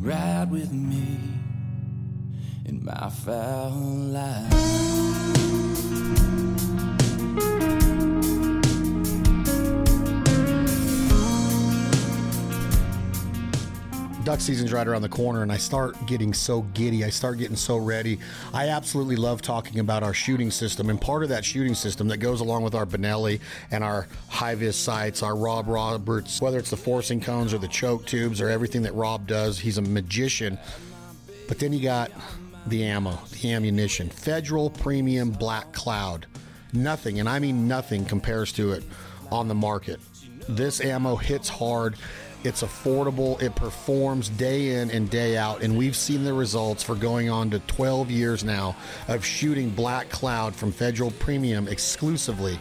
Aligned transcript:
ride 0.00 0.50
with 0.50 0.72
me 0.72 1.18
in 2.64 2.82
my 2.84 3.10
fowl 3.10 3.70
life. 3.70 4.80
Duck 14.30 14.40
season's 14.40 14.72
right 14.72 14.86
around 14.86 15.02
the 15.02 15.08
corner 15.08 15.42
and 15.42 15.50
I 15.50 15.56
start 15.56 15.96
getting 16.06 16.32
so 16.32 16.62
giddy. 16.72 17.04
I 17.04 17.10
start 17.10 17.38
getting 17.38 17.56
so 17.56 17.78
ready. 17.78 18.20
I 18.54 18.68
absolutely 18.68 19.16
love 19.16 19.42
talking 19.42 19.80
about 19.80 20.04
our 20.04 20.14
shooting 20.14 20.52
system 20.52 20.88
and 20.88 21.00
part 21.00 21.24
of 21.24 21.30
that 21.30 21.44
shooting 21.44 21.74
system 21.74 22.06
that 22.06 22.18
goes 22.18 22.40
along 22.40 22.62
with 22.62 22.76
our 22.76 22.86
Benelli 22.86 23.40
and 23.72 23.82
our 23.82 24.06
HI 24.28 24.54
VIZ 24.54 24.74
sights, 24.74 25.24
our 25.24 25.34
Rob 25.34 25.66
Roberts, 25.66 26.40
whether 26.40 26.60
it's 26.60 26.70
the 26.70 26.76
forcing 26.76 27.20
cones 27.20 27.52
or 27.52 27.58
the 27.58 27.66
choke 27.66 28.06
tubes 28.06 28.40
or 28.40 28.48
everything 28.48 28.82
that 28.82 28.94
Rob 28.94 29.26
does. 29.26 29.58
He's 29.58 29.78
a 29.78 29.82
magician. 29.82 30.60
But 31.48 31.58
then 31.58 31.72
you 31.72 31.82
got 31.82 32.12
the 32.68 32.84
ammo, 32.84 33.18
the 33.42 33.52
ammunition. 33.52 34.10
Federal 34.10 34.70
Premium 34.70 35.32
Black 35.32 35.72
Cloud. 35.72 36.26
Nothing, 36.72 37.18
and 37.18 37.28
I 37.28 37.40
mean 37.40 37.66
nothing, 37.66 38.04
compares 38.04 38.52
to 38.52 38.74
it 38.74 38.84
on 39.32 39.48
the 39.48 39.56
market. 39.56 39.98
This 40.48 40.80
ammo 40.80 41.16
hits 41.16 41.48
hard. 41.48 41.96
It's 42.42 42.62
affordable. 42.62 43.40
It 43.42 43.54
performs 43.54 44.28
day 44.30 44.80
in 44.80 44.90
and 44.90 45.10
day 45.10 45.36
out. 45.36 45.62
And 45.62 45.76
we've 45.76 45.96
seen 45.96 46.24
the 46.24 46.32
results 46.32 46.82
for 46.82 46.94
going 46.94 47.28
on 47.28 47.50
to 47.50 47.58
12 47.60 48.10
years 48.10 48.44
now 48.44 48.76
of 49.08 49.24
shooting 49.24 49.70
Black 49.70 50.08
Cloud 50.08 50.54
from 50.54 50.72
Federal 50.72 51.10
Premium 51.12 51.68
exclusively 51.68 52.58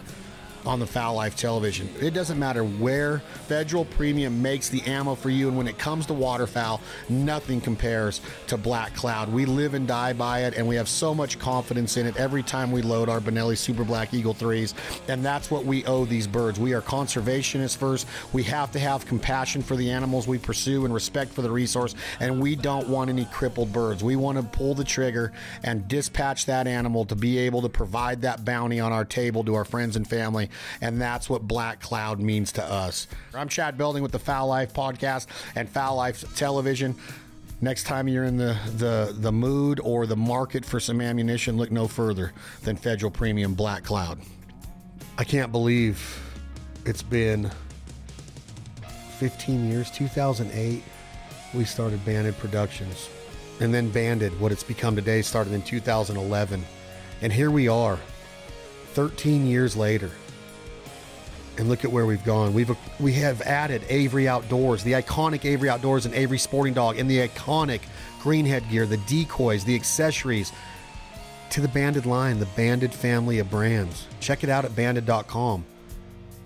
on 0.65 0.79
the 0.79 0.87
Fowl 0.87 1.15
Life 1.15 1.35
television. 1.35 1.89
It 2.01 2.13
doesn't 2.13 2.37
matter 2.37 2.63
where 2.63 3.19
Federal 3.47 3.85
Premium 3.85 4.41
makes 4.41 4.69
the 4.69 4.81
ammo 4.83 5.15
for 5.15 5.29
you, 5.29 5.47
and 5.47 5.57
when 5.57 5.67
it 5.67 5.77
comes 5.77 6.05
to 6.07 6.13
waterfowl, 6.13 6.81
nothing 7.07 7.61
compares 7.61 8.21
to 8.47 8.57
Black 8.57 8.93
Cloud. 8.95 9.31
We 9.31 9.45
live 9.45 9.73
and 9.73 9.87
die 9.87 10.13
by 10.13 10.43
it, 10.43 10.55
and 10.55 10.67
we 10.67 10.75
have 10.75 10.89
so 10.89 11.13
much 11.13 11.39
confidence 11.39 11.97
in 11.97 12.05
it 12.05 12.17
every 12.17 12.43
time 12.43 12.71
we 12.71 12.81
load 12.81 13.09
our 13.09 13.19
Benelli 13.19 13.57
Super 13.57 13.83
Black 13.83 14.13
Eagle 14.13 14.33
3s, 14.33 14.73
and 15.07 15.23
that's 15.23 15.49
what 15.49 15.65
we 15.65 15.85
owe 15.85 16.05
these 16.05 16.27
birds. 16.27 16.59
We 16.59 16.73
are 16.73 16.81
conservationists 16.81 17.77
first. 17.77 18.07
We 18.33 18.43
have 18.43 18.71
to 18.73 18.79
have 18.79 19.05
compassion 19.05 19.61
for 19.61 19.75
the 19.75 19.89
animals 19.89 20.27
we 20.27 20.37
pursue 20.37 20.85
and 20.85 20.93
respect 20.93 21.31
for 21.31 21.41
the 21.41 21.51
resource, 21.51 21.95
and 22.19 22.41
we 22.41 22.55
don't 22.55 22.87
want 22.89 23.09
any 23.09 23.25
crippled 23.25 23.71
birds. 23.71 24.03
We 24.03 24.15
want 24.15 24.37
to 24.37 24.43
pull 24.43 24.75
the 24.75 24.83
trigger 24.83 25.31
and 25.63 25.87
dispatch 25.87 26.45
that 26.45 26.67
animal 26.67 27.05
to 27.05 27.15
be 27.15 27.37
able 27.39 27.61
to 27.61 27.69
provide 27.69 28.21
that 28.21 28.45
bounty 28.45 28.79
on 28.79 28.91
our 28.91 29.05
table 29.05 29.43
to 29.45 29.55
our 29.55 29.65
friends 29.65 29.95
and 29.95 30.07
family 30.07 30.48
and 30.81 31.01
that's 31.01 31.29
what 31.29 31.43
Black 31.43 31.79
Cloud 31.79 32.19
means 32.19 32.51
to 32.53 32.63
us. 32.63 33.07
I'm 33.33 33.49
Chad 33.49 33.77
Belding 33.77 34.03
with 34.03 34.11
the 34.11 34.19
Fowl 34.19 34.47
Life 34.47 34.73
podcast 34.73 35.27
and 35.55 35.69
Fowl 35.69 35.95
Life 35.95 36.35
television. 36.35 36.95
Next 37.61 37.83
time 37.83 38.07
you're 38.07 38.23
in 38.23 38.37
the, 38.37 38.57
the, 38.77 39.13
the 39.17 39.31
mood 39.31 39.81
or 39.83 40.05
the 40.05 40.15
market 40.15 40.63
for 40.63 40.79
some 40.79 41.01
ammunition, 41.01 41.57
look 41.57 41.71
no 41.71 41.87
further 41.87 42.31
than 42.63 42.77
Federal 42.77 43.11
Premium 43.11 43.53
Black 43.53 43.83
Cloud. 43.83 44.19
I 45.17 45.25
can't 45.25 45.51
believe 45.51 46.21
it's 46.85 47.03
been 47.03 47.51
15 49.19 49.69
years, 49.69 49.91
2008, 49.91 50.81
we 51.53 51.65
started 51.65 52.03
Banded 52.05 52.37
Productions. 52.37 53.09
And 53.59 53.73
then 53.73 53.89
Banded, 53.89 54.39
what 54.39 54.53
it's 54.53 54.63
become 54.63 54.95
today, 54.95 55.21
started 55.21 55.51
in 55.51 55.61
2011. 55.61 56.63
And 57.21 57.33
here 57.33 57.51
we 57.51 57.67
are, 57.67 57.99
13 58.93 59.45
years 59.45 59.75
later 59.75 60.09
and 61.59 61.67
look 61.67 61.83
at 61.83 61.91
where 61.91 62.05
we've 62.05 62.23
gone. 62.23 62.53
We've 62.53 62.75
we 62.99 63.13
have 63.13 63.41
added 63.41 63.83
Avery 63.89 64.27
Outdoors, 64.27 64.83
the 64.83 64.93
iconic 64.93 65.45
Avery 65.45 65.69
Outdoors 65.69 66.05
and 66.05 66.15
Avery 66.15 66.39
Sporting 66.39 66.73
Dog, 66.73 66.97
and 66.97 67.09
the 67.09 67.27
iconic 67.27 67.81
green 68.21 68.45
headgear, 68.45 68.85
the 68.85 68.97
decoys, 68.97 69.65
the 69.65 69.75
accessories 69.75 70.53
to 71.51 71.61
the 71.61 71.67
Banded 71.67 72.05
line, 72.05 72.39
the 72.39 72.45
Banded 72.47 72.93
family 72.93 73.39
of 73.39 73.51
brands. 73.51 74.07
Check 74.19 74.43
it 74.43 74.49
out 74.49 74.65
at 74.65 74.75
banded.com. 74.75 75.65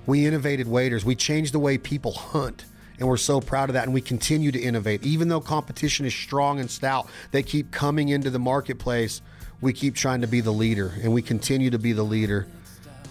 We 0.05 0.25
innovated 0.25 0.67
waders. 0.67 1.05
We 1.05 1.15
changed 1.15 1.53
the 1.53 1.59
way 1.59 1.77
people 1.77 2.11
hunt. 2.11 2.65
And 2.99 3.07
we're 3.07 3.17
so 3.17 3.41
proud 3.41 3.69
of 3.69 3.73
that. 3.73 3.85
And 3.85 3.93
we 3.93 4.01
continue 4.01 4.51
to 4.51 4.59
innovate. 4.59 5.03
Even 5.03 5.27
though 5.27 5.41
competition 5.41 6.05
is 6.05 6.13
strong 6.13 6.59
and 6.59 6.69
stout, 6.69 7.07
they 7.31 7.43
keep 7.43 7.71
coming 7.71 8.09
into 8.09 8.29
the 8.29 8.39
marketplace. 8.39 9.21
We 9.61 9.73
keep 9.73 9.95
trying 9.95 10.21
to 10.21 10.27
be 10.27 10.41
the 10.41 10.51
leader, 10.51 10.93
and 11.01 11.13
we 11.13 11.21
continue 11.21 11.69
to 11.69 11.79
be 11.79 11.93
the 11.93 12.03
leader. 12.03 12.47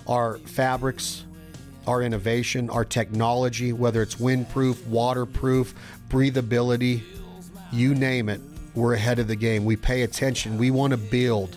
Our 0.07 0.39
fabrics, 0.39 1.25
our 1.87 2.03
innovation, 2.03 2.71
our 2.71 2.85
technology, 2.85 3.73
whether 3.73 4.03
it's 4.03 4.17
windproof, 4.17 4.87
waterproof, 4.87 5.75
breathability, 6.09 7.03
you 7.73 7.95
name 7.95 8.29
it, 8.29 8.41
we're 8.75 8.95
ahead 8.95 9.19
of 9.19 9.29
the 9.29 9.37
game. 9.37 9.65
We 9.65 9.77
pay 9.77 10.03
attention. 10.03 10.59
We 10.59 10.71
want 10.71 10.93
to 10.93 10.97
build 10.97 11.57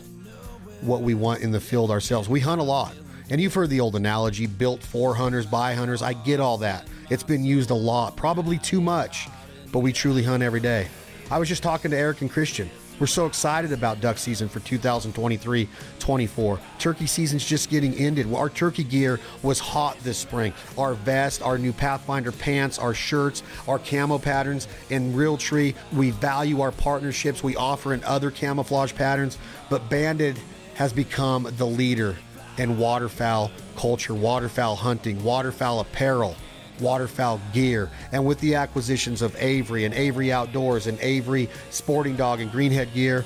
what 0.82 1.02
we 1.02 1.14
want 1.14 1.42
in 1.42 1.52
the 1.52 1.60
field 1.60 1.92
ourselves. 1.92 2.28
We 2.28 2.40
hunt 2.40 2.62
a 2.62 2.64
lot. 2.64 2.94
And 3.30 3.42
you've 3.42 3.54
heard 3.54 3.70
the 3.70 3.80
old 3.80 3.96
analogy 3.96 4.46
built 4.46 4.84
for 4.84 5.16
hunters, 5.16 5.46
by 5.46 5.74
hunters. 5.74 6.02
I 6.02 6.14
get 6.14 6.40
all 6.40 6.58
that. 6.60 6.88
It's 7.10 7.24
been 7.24 7.44
used 7.44 7.72
a 7.72 7.76
lot, 7.76 8.16
probably 8.16 8.58
too 8.58 8.82
much, 8.82 9.28
but 9.72 9.80
we 9.80 9.94
truly 9.94 10.24
hunt 10.24 10.44
every 10.44 10.60
day. 10.60 10.88
I 11.32 11.40
was 11.40 11.50
just 11.50 11.64
talking 11.64 11.92
to 11.92 11.98
Eric 11.98 12.22
and 12.22 12.30
Christian. 12.30 12.70
We're 12.98 13.08
so 13.08 13.26
excited 13.26 13.74
about 13.74 14.00
duck 14.00 14.18
season 14.18 14.48
for 14.48 14.62
2023 14.62 15.68
24. 16.00 16.60
Turkey 16.80 17.08
season's 17.08 17.46
just 17.46 17.70
getting 17.70 17.94
ended. 17.96 18.34
Our 18.34 18.50
turkey 18.50 18.86
gear 18.86 19.20
was 19.44 19.60
hot 19.60 20.00
this 20.00 20.18
spring. 20.18 20.54
Our 20.78 20.94
vest, 20.94 21.42
our 21.42 21.58
new 21.58 21.74
Pathfinder 21.74 22.32
pants, 22.32 22.80
our 22.80 22.94
shirts, 22.94 23.44
our 23.68 23.80
camo 23.80 24.18
patterns 24.18 24.70
in 24.90 25.14
Realtree. 25.14 25.76
We 25.92 26.12
value 26.12 26.62
our 26.62 26.72
partnerships 26.72 27.44
we 27.44 27.58
offer 27.58 27.94
in 27.94 28.02
other 28.06 28.32
camouflage 28.32 28.94
patterns, 28.94 29.38
but 29.70 29.90
Banded 29.90 30.40
has 30.76 30.94
become 30.94 31.50
the 31.58 31.68
leader 31.68 32.16
in 32.58 32.78
waterfowl 32.78 33.52
culture, 33.76 34.14
waterfowl 34.14 34.78
hunting, 34.78 35.22
waterfowl 35.22 35.82
apparel 35.82 36.38
waterfowl 36.80 37.40
gear. 37.54 37.90
And 38.12 38.26
with 38.26 38.40
the 38.40 38.56
acquisitions 38.56 39.22
of 39.22 39.36
Avery 39.42 39.86
and 39.86 39.94
Avery 39.94 40.32
Outdoors 40.32 40.88
and 40.88 41.00
Avery 41.00 41.50
Sporting 41.70 42.16
Dog 42.16 42.40
and 42.40 42.52
Greenhead 42.52 42.94
Gear, 42.94 43.26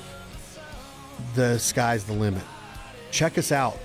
the 1.34 1.58
sky's 1.58 2.04
the 2.04 2.12
limit. 2.12 2.42
Check 3.10 3.38
us 3.38 3.52
out. 3.52 3.78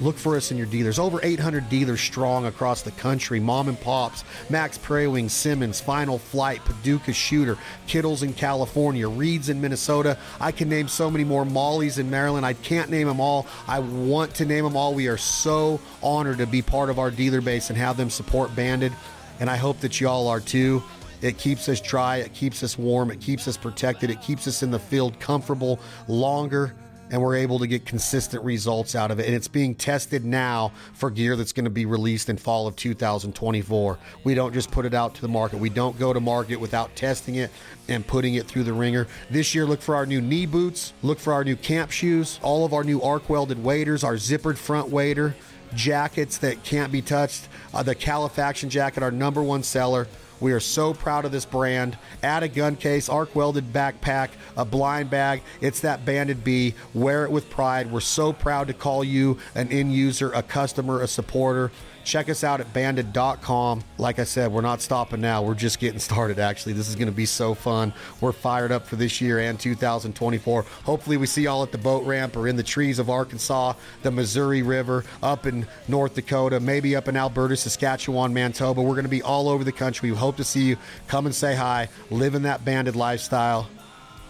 Look 0.00 0.16
for 0.16 0.36
us 0.36 0.52
in 0.52 0.56
your 0.56 0.66
dealers. 0.66 1.00
Over 1.00 1.18
800 1.22 1.68
dealers 1.68 2.00
strong 2.00 2.46
across 2.46 2.82
the 2.82 2.92
country. 2.92 3.40
Mom 3.40 3.68
and 3.68 3.80
Pops, 3.80 4.22
Mack's 4.48 4.78
Prairie 4.78 5.08
Wing, 5.08 5.28
Simmons, 5.28 5.80
Final 5.80 6.18
Flight, 6.18 6.64
Paducah 6.64 7.12
Shooter, 7.12 7.58
Kittles 7.88 8.22
in 8.22 8.32
California, 8.32 9.08
Reeds 9.08 9.48
in 9.48 9.60
Minnesota. 9.60 10.16
I 10.40 10.52
can 10.52 10.68
name 10.68 10.86
so 10.86 11.10
many 11.10 11.24
more. 11.24 11.44
Molly's 11.44 11.98
in 11.98 12.08
Maryland. 12.10 12.46
I 12.46 12.52
can't 12.52 12.90
name 12.90 13.08
them 13.08 13.20
all. 13.20 13.46
I 13.66 13.80
want 13.80 14.34
to 14.36 14.44
name 14.44 14.64
them 14.64 14.76
all. 14.76 14.94
We 14.94 15.08
are 15.08 15.16
so 15.16 15.80
honored 16.00 16.38
to 16.38 16.46
be 16.46 16.62
part 16.62 16.90
of 16.90 17.00
our 17.00 17.10
dealer 17.10 17.40
base 17.40 17.70
and 17.70 17.78
have 17.78 17.96
them 17.96 18.10
support 18.10 18.54
Banded. 18.54 18.92
And 19.40 19.50
I 19.50 19.56
hope 19.56 19.80
that 19.80 20.00
y'all 20.00 20.28
are 20.28 20.40
too. 20.40 20.82
It 21.22 21.38
keeps 21.38 21.68
us 21.68 21.80
dry, 21.80 22.18
it 22.18 22.32
keeps 22.32 22.62
us 22.62 22.78
warm, 22.78 23.10
it 23.10 23.20
keeps 23.20 23.48
us 23.48 23.56
protected, 23.56 24.08
it 24.08 24.22
keeps 24.22 24.46
us 24.46 24.62
in 24.62 24.70
the 24.70 24.78
field 24.78 25.18
comfortable 25.18 25.80
longer 26.06 26.74
and 27.10 27.20
we're 27.22 27.36
able 27.36 27.58
to 27.58 27.66
get 27.66 27.84
consistent 27.84 28.42
results 28.44 28.94
out 28.94 29.10
of 29.10 29.20
it. 29.20 29.26
And 29.26 29.34
it's 29.34 29.48
being 29.48 29.74
tested 29.74 30.24
now 30.24 30.72
for 30.94 31.10
gear 31.10 31.36
that's 31.36 31.52
going 31.52 31.64
to 31.64 31.70
be 31.70 31.86
released 31.86 32.28
in 32.28 32.36
fall 32.36 32.66
of 32.66 32.76
2024. 32.76 33.98
We 34.24 34.34
don't 34.34 34.52
just 34.52 34.70
put 34.70 34.84
it 34.84 34.94
out 34.94 35.14
to 35.14 35.20
the 35.20 35.28
market. 35.28 35.58
We 35.58 35.70
don't 35.70 35.98
go 35.98 36.12
to 36.12 36.20
market 36.20 36.56
without 36.56 36.94
testing 36.96 37.36
it 37.36 37.50
and 37.88 38.06
putting 38.06 38.34
it 38.34 38.46
through 38.46 38.64
the 38.64 38.72
ringer. 38.72 39.06
This 39.30 39.54
year, 39.54 39.64
look 39.64 39.80
for 39.80 39.94
our 39.94 40.06
new 40.06 40.20
knee 40.20 40.46
boots, 40.46 40.92
look 41.02 41.18
for 41.18 41.32
our 41.32 41.44
new 41.44 41.56
camp 41.56 41.90
shoes, 41.90 42.38
all 42.42 42.64
of 42.64 42.72
our 42.72 42.84
new 42.84 43.00
arc 43.00 43.28
welded 43.28 43.62
waders, 43.62 44.04
our 44.04 44.14
zippered 44.14 44.58
front 44.58 44.88
wader, 44.88 45.34
jackets 45.74 46.38
that 46.38 46.62
can't 46.64 46.92
be 46.92 47.02
touched, 47.02 47.48
uh, 47.74 47.82
the 47.82 47.94
Calefaction 47.94 48.68
jacket, 48.68 49.02
our 49.02 49.10
number 49.10 49.42
one 49.42 49.62
seller. 49.62 50.06
We 50.40 50.52
are 50.52 50.60
so 50.60 50.94
proud 50.94 51.24
of 51.24 51.32
this 51.32 51.44
brand. 51.44 51.98
Add 52.22 52.44
a 52.44 52.48
gun 52.48 52.76
case, 52.76 53.08
arc 53.08 53.34
welded 53.34 53.72
backpack, 53.72 54.30
a 54.56 54.64
blind 54.64 55.10
bag. 55.10 55.42
It's 55.60 55.80
that 55.80 56.04
banded 56.04 56.44
bee. 56.44 56.74
Wear 56.94 57.24
it 57.24 57.32
with 57.32 57.50
pride. 57.50 57.90
We're 57.90 58.00
so 58.00 58.32
proud 58.32 58.68
to 58.68 58.74
call 58.74 59.02
you 59.02 59.38
an 59.56 59.72
end 59.72 59.92
user, 59.92 60.30
a 60.32 60.42
customer, 60.42 61.02
a 61.02 61.08
supporter. 61.08 61.72
Check 62.08 62.30
us 62.30 62.42
out 62.42 62.58
at 62.62 62.72
banded.com. 62.72 63.84
Like 63.98 64.18
I 64.18 64.24
said, 64.24 64.50
we're 64.50 64.62
not 64.62 64.80
stopping 64.80 65.20
now. 65.20 65.42
We're 65.42 65.52
just 65.52 65.78
getting 65.78 65.98
started, 65.98 66.38
actually. 66.38 66.72
This 66.72 66.88
is 66.88 66.96
going 66.96 67.08
to 67.08 67.14
be 67.14 67.26
so 67.26 67.52
fun. 67.52 67.92
We're 68.22 68.32
fired 68.32 68.72
up 68.72 68.86
for 68.86 68.96
this 68.96 69.20
year 69.20 69.40
and 69.40 69.60
2024. 69.60 70.62
Hopefully, 70.84 71.18
we 71.18 71.26
see 71.26 71.42
y'all 71.42 71.62
at 71.62 71.70
the 71.70 71.76
boat 71.76 72.06
ramp 72.06 72.34
or 72.34 72.48
in 72.48 72.56
the 72.56 72.62
trees 72.62 72.98
of 72.98 73.10
Arkansas, 73.10 73.74
the 74.00 74.10
Missouri 74.10 74.62
River, 74.62 75.04
up 75.22 75.44
in 75.44 75.66
North 75.86 76.14
Dakota, 76.14 76.60
maybe 76.60 76.96
up 76.96 77.08
in 77.08 77.16
Alberta, 77.16 77.58
Saskatchewan, 77.58 78.32
Manitoba. 78.32 78.80
We're 78.80 78.94
going 78.94 79.02
to 79.02 79.10
be 79.10 79.20
all 79.20 79.46
over 79.46 79.62
the 79.62 79.70
country. 79.70 80.10
We 80.10 80.16
hope 80.16 80.38
to 80.38 80.44
see 80.44 80.62
you. 80.62 80.78
Come 81.08 81.26
and 81.26 81.34
say 81.34 81.54
hi. 81.54 81.90
Live 82.08 82.34
in 82.34 82.44
that 82.44 82.64
banded 82.64 82.96
lifestyle. 82.96 83.68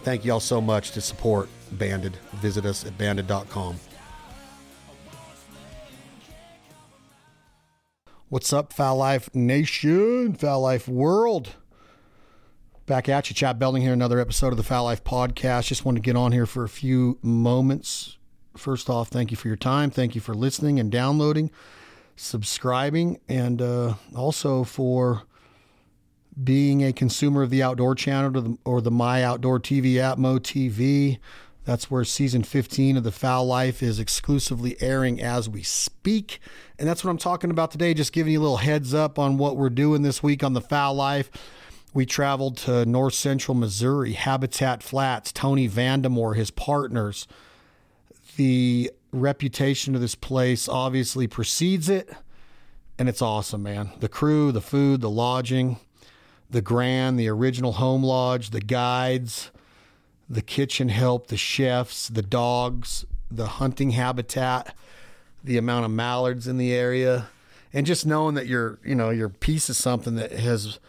Thank 0.03 0.25
y'all 0.25 0.41
so 0.41 0.59
much 0.59 0.91
to 0.91 1.01
support 1.01 1.47
Banded. 1.71 2.17
Visit 2.41 2.65
us 2.65 2.85
at 2.85 2.97
banded.com. 2.97 3.79
What's 8.31 8.53
up, 8.53 8.73
Fowl 8.73 8.97
Life 8.97 9.33
Nation, 9.33 10.33
Fowl 10.35 10.61
Life 10.61 10.87
World? 10.87 11.55
Back 12.85 13.09
at 13.09 13.27
you, 13.27 13.33
Chad 13.33 13.57
Belding 13.57 13.81
here, 13.81 13.91
another 13.91 14.19
episode 14.19 14.49
of 14.49 14.57
the 14.57 14.61
Fowl 14.61 14.83
Life 14.83 15.03
Podcast. 15.03 15.65
Just 15.65 15.83
want 15.83 15.95
to 15.95 15.99
get 15.99 16.15
on 16.15 16.31
here 16.31 16.45
for 16.45 16.63
a 16.63 16.69
few 16.69 17.17
moments. 17.23 18.19
First 18.55 18.87
off, 18.87 19.07
thank 19.07 19.31
you 19.31 19.37
for 19.37 19.47
your 19.47 19.57
time. 19.57 19.89
Thank 19.89 20.13
you 20.13 20.21
for 20.21 20.35
listening 20.35 20.79
and 20.79 20.91
downloading, 20.91 21.49
subscribing, 22.15 23.19
and 23.27 23.63
uh, 23.63 23.95
also 24.15 24.63
for 24.63 25.23
being 26.43 26.83
a 26.83 26.93
consumer 26.93 27.41
of 27.41 27.49
the 27.49 27.63
Outdoor 27.63 27.95
Channel 27.95 28.37
or 28.37 28.41
the, 28.41 28.57
or 28.63 28.79
the 28.79 28.91
My 28.91 29.23
Outdoor 29.23 29.59
TV 29.59 29.97
app, 29.97 30.19
Mo 30.19 30.37
TV. 30.37 31.17
That's 31.69 31.91
where 31.91 32.03
season 32.03 32.41
15 32.41 32.97
of 32.97 33.03
The 33.03 33.11
Fowl 33.11 33.45
Life 33.45 33.83
is 33.83 33.99
exclusively 33.99 34.75
airing 34.81 35.21
as 35.21 35.47
we 35.47 35.61
speak. 35.61 36.39
And 36.79 36.89
that's 36.89 37.03
what 37.03 37.11
I'm 37.11 37.19
talking 37.19 37.51
about 37.51 37.69
today, 37.69 37.93
just 37.93 38.11
giving 38.11 38.33
you 38.33 38.39
a 38.39 38.41
little 38.41 38.57
heads 38.57 38.91
up 38.91 39.19
on 39.19 39.37
what 39.37 39.55
we're 39.55 39.69
doing 39.69 40.01
this 40.01 40.23
week 40.23 40.43
on 40.43 40.53
The 40.53 40.61
Fowl 40.61 40.95
Life. 40.95 41.29
We 41.93 42.07
traveled 42.07 42.57
to 42.57 42.85
north 42.85 43.13
central 43.13 43.53
Missouri, 43.53 44.13
Habitat 44.13 44.81
Flats, 44.81 45.31
Tony 45.31 45.69
Vandemore, 45.69 46.35
his 46.35 46.49
partners. 46.49 47.27
The 48.35 48.91
reputation 49.11 49.93
of 49.93 50.01
this 50.01 50.15
place 50.15 50.67
obviously 50.67 51.27
precedes 51.27 51.87
it, 51.87 52.09
and 52.97 53.07
it's 53.07 53.21
awesome, 53.21 53.61
man. 53.61 53.91
The 53.99 54.09
crew, 54.09 54.51
the 54.51 54.59
food, 54.59 55.01
the 55.01 55.09
lodging, 55.11 55.77
the 56.49 56.63
Grand, 56.63 57.19
the 57.19 57.27
original 57.27 57.73
home 57.73 58.03
lodge, 58.03 58.49
the 58.49 58.59
guides, 58.59 59.51
the 60.29 60.41
kitchen 60.41 60.89
help, 60.89 61.27
the 61.27 61.37
chefs, 61.37 62.07
the 62.07 62.21
dogs, 62.21 63.05
the 63.31 63.47
hunting 63.47 63.91
habitat, 63.91 64.75
the 65.43 65.57
amount 65.57 65.85
of 65.85 65.91
mallards 65.91 66.47
in 66.47 66.57
the 66.57 66.73
area, 66.73 67.29
and 67.73 67.85
just 67.85 68.05
knowing 68.05 68.35
that 68.35 68.47
you're, 68.47 68.79
you 68.85 68.95
know, 68.95 69.09
you're 69.09 69.29
piece 69.29 69.69
of 69.69 69.75
something 69.75 70.15
that 70.15 70.31
has 70.31 70.79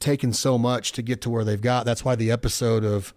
taken 0.00 0.32
so 0.32 0.58
much 0.58 0.92
to 0.92 1.02
get 1.02 1.20
to 1.22 1.30
where 1.30 1.44
they've 1.44 1.60
got. 1.60 1.86
That's 1.86 2.04
why 2.04 2.14
the 2.14 2.30
episode 2.30 2.84
of 2.84 3.14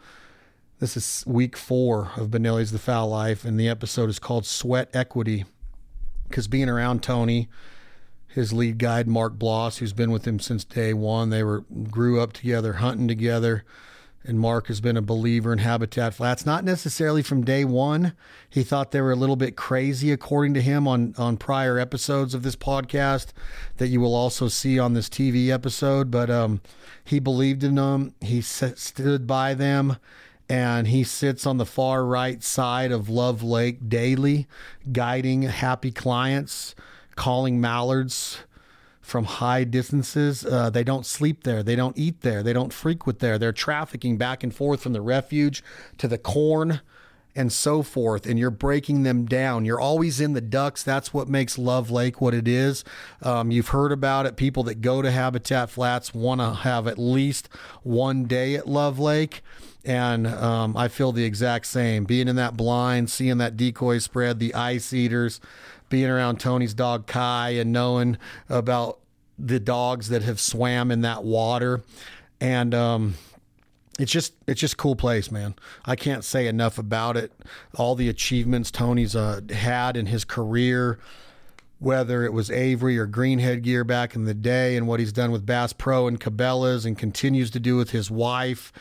this 0.80 0.96
is 0.96 1.24
week 1.28 1.58
four 1.58 2.12
of 2.16 2.30
Benelli's 2.30 2.72
The 2.72 2.80
Fowl 2.80 3.10
Life, 3.10 3.44
and 3.44 3.60
the 3.60 3.68
episode 3.68 4.10
is 4.10 4.20
called 4.20 4.46
Sweat 4.46 4.90
Equity. 4.94 5.44
Because 6.28 6.48
being 6.48 6.70
around 6.70 7.04
Tony, 7.04 7.50
his 8.28 8.54
lead 8.54 8.78
guide 8.78 9.08
Mark 9.08 9.38
Bloss, 9.38 9.78
who's 9.78 9.92
been 9.92 10.12
with 10.12 10.26
him 10.26 10.40
since 10.40 10.64
day 10.64 10.94
one, 10.94 11.32
they 11.32 11.44
were 11.44 11.62
grew 11.90 12.22
up 12.22 12.32
together, 12.32 12.74
hunting 12.74 13.08
together. 13.08 13.66
And 14.24 14.38
Mark 14.38 14.68
has 14.68 14.82
been 14.82 14.98
a 14.98 15.02
believer 15.02 15.54
in 15.54 15.60
Habitat 15.60 16.14
Flats, 16.14 16.46
not 16.46 16.66
necessarily 16.66 17.24
from 17.24 17.46
day 17.46 17.64
one. 17.64 18.14
He 18.50 18.64
thought 18.64 18.92
they 18.92 19.00
were 19.00 19.14
a 19.14 19.16
little 19.16 19.38
bit 19.38 19.56
crazy, 19.56 20.12
according 20.12 20.54
to 20.56 20.62
him, 20.62 20.88
on, 20.90 21.16
on 21.18 21.38
prior 21.38 21.80
episodes 21.80 22.34
of 22.34 22.44
this 22.44 22.58
podcast 22.58 23.28
that 23.78 23.88
you 23.88 24.02
will 24.02 24.14
also 24.14 24.50
see 24.50 24.78
on 24.78 24.94
this 24.94 25.08
TV 25.08 25.50
episode. 25.50 26.12
But 26.12 26.30
um, 26.30 26.60
he 27.04 27.20
believed 27.20 27.64
in 27.64 27.76
them, 27.76 28.14
he 28.20 28.42
stood 28.42 29.26
by 29.26 29.54
them, 29.54 29.96
and 30.50 30.88
he 30.88 31.06
sits 31.06 31.46
on 31.46 31.58
the 31.58 31.66
far 31.66 32.04
right 32.04 32.44
side 32.44 32.92
of 32.92 33.08
Love 33.08 33.42
Lake 33.42 33.88
daily, 33.88 34.48
guiding 34.92 35.44
happy 35.44 35.92
clients, 35.92 36.76
calling 37.16 37.62
mallards 37.62 38.40
from 39.10 39.26
high 39.26 39.64
distances. 39.64 40.46
Uh, 40.46 40.70
they 40.70 40.84
don't 40.84 41.06
sleep 41.06 41.44
there. 41.44 41.64
They 41.64 41.76
don't 41.76 41.98
eat 41.98 42.22
there. 42.22 42.44
They 42.44 42.54
don't 42.54 42.72
frequent 42.72 43.20
there. 43.20 43.38
They're 43.38 43.52
trafficking 43.52 44.18
back 44.18 44.44
and 44.44 44.54
forth 44.54 44.82
from 44.82 44.94
the 44.94 45.02
refuge 45.02 45.64
to 45.98 46.08
the 46.08 46.18
corn 46.18 46.82
and 47.36 47.52
so 47.52 47.84
forth. 47.84 48.26
And 48.26 48.40
you're 48.40 48.52
breaking 48.52 49.04
them 49.04 49.26
down. 49.26 49.66
You're 49.66 49.80
always 49.80 50.20
in 50.20 50.34
the 50.34 50.42
ducks. 50.42 50.84
That's 50.84 51.14
what 51.14 51.28
makes 51.28 51.58
Love 51.58 51.92
Lake 51.92 52.20
what 52.20 52.34
it 52.34 52.48
is. 52.48 52.84
Um, 53.22 53.52
you've 53.52 53.70
heard 53.70 53.92
about 53.92 54.26
it. 54.26 54.36
People 54.36 54.64
that 54.64 54.82
go 54.82 55.02
to 55.02 55.12
Habitat 55.12 55.70
Flats 55.70 56.14
want 56.14 56.42
to 56.42 56.54
have 56.54 56.88
at 56.88 56.98
least 56.98 57.50
one 57.84 58.26
day 58.26 58.56
at 58.56 58.68
Love 58.68 59.00
Lake. 59.00 59.42
And 59.86 60.28
um, 60.28 60.76
I 60.76 60.90
feel 60.90 61.12
the 61.12 61.24
exact 61.24 61.66
same. 61.68 62.04
Being 62.04 62.28
in 62.28 62.36
that 62.36 62.58
blind, 62.58 63.10
seeing 63.10 63.38
that 63.38 63.56
decoy 63.56 64.00
spread, 64.00 64.40
the 64.40 64.54
ice 64.54 64.92
eaters, 64.92 65.40
being 65.90 66.10
around 66.10 66.40
Tony's 66.40 66.74
dog 66.74 67.08
Kai 67.08 67.50
and 67.52 67.72
knowing 67.72 68.18
about 68.48 69.00
the 69.38 69.60
dogs 69.60 70.10
that 70.10 70.22
have 70.24 70.40
swam 70.40 70.92
in 70.92 71.02
that 71.02 71.24
water. 71.24 71.82
And 72.42 72.74
um, 72.74 73.16
it's 74.00 74.12
just 74.12 74.34
it's 74.48 74.62
just 74.62 74.78
cool 74.78 74.96
place, 74.96 75.30
man. 75.30 75.56
I 75.86 75.96
can't 75.96 76.24
say 76.24 76.48
enough 76.48 76.78
about 76.78 77.18
it. 77.18 77.32
All 77.76 77.96
the 77.96 78.10
achievements 78.10 78.72
Tony's 78.72 79.16
uh, 79.16 79.42
had 79.50 79.98
in 79.98 80.06
his 80.08 80.24
career, 80.24 81.00
whether 81.80 82.24
it 82.24 82.32
was 82.34 82.50
Avery 82.50 82.98
or 82.98 83.08
Greenhead 83.08 83.62
gear 83.62 83.84
back 83.84 84.16
in 84.16 84.24
the 84.24 84.34
day, 84.34 84.78
and 84.78 84.88
what 84.88 85.00
he's 85.00 85.12
done 85.12 85.32
with 85.32 85.46
Bass 85.46 85.74
Pro 85.74 86.08
and 86.08 86.20
Cabela's, 86.20 86.86
and 86.86 86.98
continues 86.98 87.52
to 87.52 87.60
do 87.60 87.76
with 87.76 87.92
his 87.92 88.10
wife, 88.10 88.72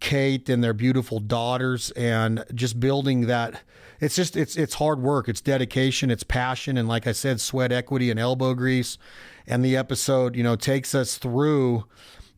Kate, 0.00 0.48
and 0.48 0.64
their 0.64 0.74
beautiful 0.74 1.20
daughters, 1.20 1.92
and 1.92 2.44
just 2.54 2.80
building 2.80 3.26
that. 3.26 3.60
It's 4.00 4.16
just 4.16 4.36
it's 4.36 4.56
it's 4.56 4.74
hard 4.74 5.00
work, 5.00 5.28
it's 5.28 5.40
dedication, 5.40 6.10
it's 6.10 6.22
passion, 6.22 6.76
and 6.76 6.88
like 6.88 7.06
I 7.06 7.12
said, 7.12 7.40
sweat 7.40 7.72
equity 7.72 8.10
and 8.10 8.20
elbow 8.20 8.54
grease. 8.54 8.98
And 9.46 9.64
the 9.64 9.76
episode, 9.76 10.36
you 10.36 10.42
know, 10.42 10.56
takes 10.56 10.94
us 10.94 11.18
through 11.18 11.84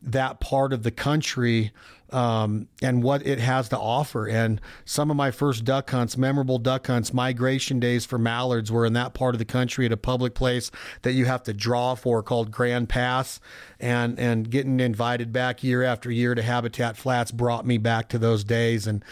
that 0.01 0.39
part 0.39 0.73
of 0.73 0.83
the 0.83 0.91
country 0.91 1.71
um, 2.11 2.67
and 2.81 3.03
what 3.03 3.25
it 3.25 3.39
has 3.39 3.69
to 3.69 3.77
offer. 3.77 4.27
And 4.27 4.59
some 4.85 5.11
of 5.11 5.17
my 5.17 5.31
first 5.31 5.63
duck 5.63 5.89
hunts, 5.89 6.17
memorable 6.17 6.57
duck 6.57 6.87
hunts, 6.87 7.13
migration 7.13 7.79
days 7.79 8.05
for 8.05 8.17
mallards 8.17 8.71
were 8.71 8.85
in 8.85 8.93
that 8.93 9.13
part 9.13 9.35
of 9.35 9.39
the 9.39 9.45
country 9.45 9.85
at 9.85 9.91
a 9.91 9.97
public 9.97 10.33
place 10.33 10.71
that 11.03 11.13
you 11.13 11.25
have 11.25 11.43
to 11.43 11.53
draw 11.53 11.95
for 11.95 12.23
called 12.23 12.51
Grand 12.51 12.89
Pass. 12.89 13.39
And, 13.79 14.19
and 14.19 14.49
getting 14.49 14.79
invited 14.79 15.31
back 15.31 15.63
year 15.63 15.83
after 15.83 16.11
year 16.11 16.35
to 16.35 16.41
Habitat 16.41 16.97
Flats 16.97 17.31
brought 17.31 17.65
me 17.65 17.77
back 17.77 18.09
to 18.09 18.17
those 18.17 18.43
days. 18.43 18.87
And 18.87 19.03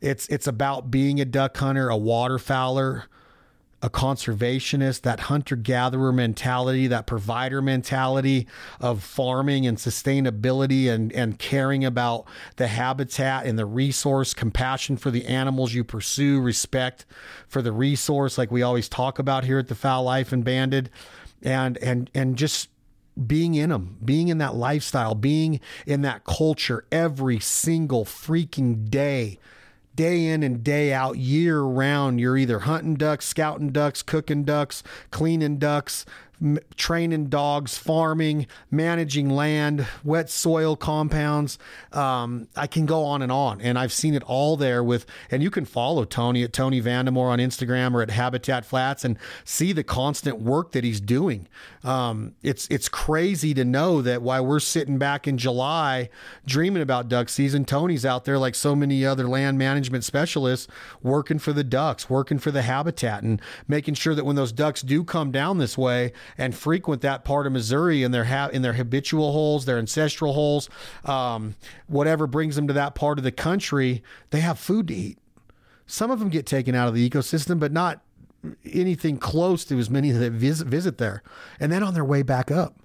it's, 0.00 0.28
it's 0.28 0.46
about 0.46 0.90
being 0.90 1.20
a 1.20 1.24
duck 1.24 1.56
hunter, 1.56 1.88
a 1.88 1.96
waterfowler, 1.96 3.04
a 3.82 3.90
conservationist, 3.90 5.02
that 5.02 5.20
hunter 5.20 5.54
gatherer 5.54 6.12
mentality, 6.12 6.86
that 6.86 7.06
provider 7.06 7.60
mentality 7.60 8.46
of 8.80 9.02
farming 9.02 9.66
and 9.66 9.76
sustainability 9.76 10.88
and, 10.88 11.12
and 11.12 11.38
caring 11.38 11.84
about 11.84 12.26
the 12.56 12.68
habitat 12.68 13.44
and 13.44 13.58
the 13.58 13.66
resource, 13.66 14.32
compassion 14.32 14.96
for 14.96 15.10
the 15.10 15.26
animals 15.26 15.74
you 15.74 15.84
pursue, 15.84 16.40
respect 16.40 17.04
for 17.46 17.60
the 17.60 17.72
resource, 17.72 18.38
like 18.38 18.50
we 18.50 18.62
always 18.62 18.88
talk 18.88 19.18
about 19.18 19.44
here 19.44 19.58
at 19.58 19.68
the 19.68 19.74
Fowl 19.74 20.04
Life 20.04 20.32
and 20.32 20.44
Banded, 20.44 20.90
and 21.42 21.76
and 21.78 22.10
and 22.14 22.36
just 22.36 22.70
being 23.26 23.54
in 23.54 23.70
them, 23.70 23.98
being 24.04 24.28
in 24.28 24.38
that 24.38 24.54
lifestyle, 24.54 25.14
being 25.14 25.60
in 25.86 26.02
that 26.02 26.24
culture 26.24 26.84
every 26.90 27.38
single 27.38 28.04
freaking 28.04 28.90
day 28.90 29.38
day 29.96 30.26
in 30.26 30.42
and 30.42 30.62
day 30.62 30.92
out, 30.92 31.16
year 31.16 31.62
round. 31.62 32.20
You're 32.20 32.36
either 32.36 32.60
hunting 32.60 32.94
ducks, 32.94 33.26
scouting 33.26 33.70
ducks, 33.70 34.02
cooking 34.02 34.44
ducks, 34.44 34.82
cleaning 35.10 35.58
ducks, 35.58 36.04
training 36.76 37.26
dogs, 37.26 37.78
farming, 37.78 38.46
managing 38.70 39.30
land, 39.30 39.86
wet 40.04 40.28
soil 40.28 40.76
compounds. 40.76 41.58
Um, 41.92 42.48
I 42.56 42.66
can 42.66 42.86
go 42.86 43.04
on 43.04 43.22
and 43.22 43.32
on, 43.32 43.60
and 43.60 43.78
I've 43.78 43.92
seen 43.92 44.14
it 44.14 44.22
all 44.24 44.56
there 44.56 44.84
with. 44.84 45.06
And 45.30 45.42
you 45.42 45.50
can 45.50 45.64
follow 45.64 46.04
Tony 46.04 46.42
at 46.42 46.52
Tony 46.52 46.80
Vandemore 46.82 47.30
on 47.30 47.38
Instagram 47.38 47.94
or 47.94 48.02
at 48.02 48.10
Habitat 48.10 48.64
Flats 48.64 49.04
and 49.04 49.18
see 49.44 49.72
the 49.72 49.84
constant 49.84 50.40
work 50.40 50.72
that 50.72 50.84
he's 50.84 51.00
doing. 51.00 51.48
Um, 51.84 52.34
it's 52.42 52.66
it's 52.68 52.88
crazy 52.88 53.54
to 53.54 53.64
know 53.64 54.02
that 54.02 54.22
while 54.22 54.44
we're 54.44 54.60
sitting 54.60 54.98
back 54.98 55.26
in 55.26 55.38
July 55.38 56.10
dreaming 56.44 56.82
about 56.82 57.08
duck 57.08 57.28
season, 57.28 57.64
Tony's 57.64 58.04
out 58.04 58.24
there 58.24 58.38
like 58.38 58.54
so 58.54 58.74
many 58.76 59.04
other 59.04 59.26
land 59.28 59.58
management 59.58 60.04
specialists 60.04 60.68
working 61.02 61.38
for 61.38 61.52
the 61.52 61.64
ducks, 61.64 62.10
working 62.10 62.38
for 62.38 62.50
the 62.50 62.62
habitat, 62.62 63.22
and 63.22 63.40
making 63.68 63.94
sure 63.94 64.14
that 64.14 64.24
when 64.24 64.36
those 64.36 64.52
ducks 64.52 64.82
do 64.82 65.04
come 65.04 65.30
down 65.30 65.58
this 65.58 65.78
way 65.78 66.12
and 66.38 66.54
frequent 66.54 67.02
that 67.02 67.24
part 67.24 67.46
of 67.46 67.52
Missouri 67.52 68.02
in 68.02 68.10
their 68.10 68.24
ha- 68.24 68.50
in 68.52 68.62
their 68.62 68.74
habitual 68.74 69.32
holes, 69.32 69.64
their 69.64 69.78
ancestral 69.78 70.32
holes, 70.32 70.68
um, 71.04 71.54
whatever 71.86 72.26
brings 72.26 72.56
them 72.56 72.66
to 72.66 72.72
that 72.72 72.94
part 72.94 73.18
of 73.18 73.24
the 73.24 73.32
country, 73.32 74.02
they 74.30 74.40
have 74.40 74.58
food 74.58 74.88
to 74.88 74.94
eat. 74.94 75.18
Some 75.86 76.10
of 76.10 76.18
them 76.18 76.28
get 76.28 76.46
taken 76.46 76.74
out 76.74 76.88
of 76.88 76.94
the 76.94 77.08
ecosystem, 77.08 77.60
but 77.60 77.72
not 77.72 78.02
anything 78.64 79.18
close 79.18 79.64
to 79.64 79.78
as 79.78 79.88
many 79.88 80.10
that 80.10 80.32
visit, 80.32 80.66
visit 80.66 80.98
there. 80.98 81.22
And 81.60 81.70
then 81.70 81.82
on 81.82 81.94
their 81.94 82.04
way 82.04 82.22
back 82.22 82.50
up, 82.50 82.80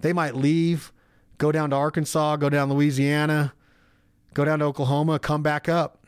they 0.00 0.12
might 0.12 0.36
leave, 0.36 0.92
go 1.38 1.52
down 1.52 1.70
to 1.70 1.76
Arkansas, 1.76 2.36
go 2.36 2.48
down 2.48 2.70
Louisiana, 2.70 3.54
go 4.34 4.44
down 4.44 4.58
to 4.60 4.66
Oklahoma, 4.66 5.18
come 5.18 5.42
back 5.42 5.68
up 5.68 6.01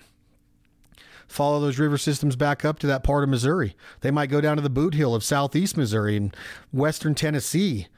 follow 1.29 1.61
those 1.61 1.79
river 1.79 1.99
systems 1.99 2.37
back 2.37 2.65
up 2.65 2.79
to 2.81 2.87
that 2.87 3.05
part 3.05 3.25
of 3.25 3.31
Missouri. 3.31 3.77
They 4.01 4.11
might 4.11 4.31
go 4.31 4.41
down 4.41 4.57
to 4.57 4.63
the 4.63 4.71
boot 4.71 4.95
hill 4.95 5.15
of 5.15 5.25
southeast 5.25 5.77
Missouri 5.77 6.17
and 6.17 6.37
western 6.73 7.15
Tennessee. 7.15 7.89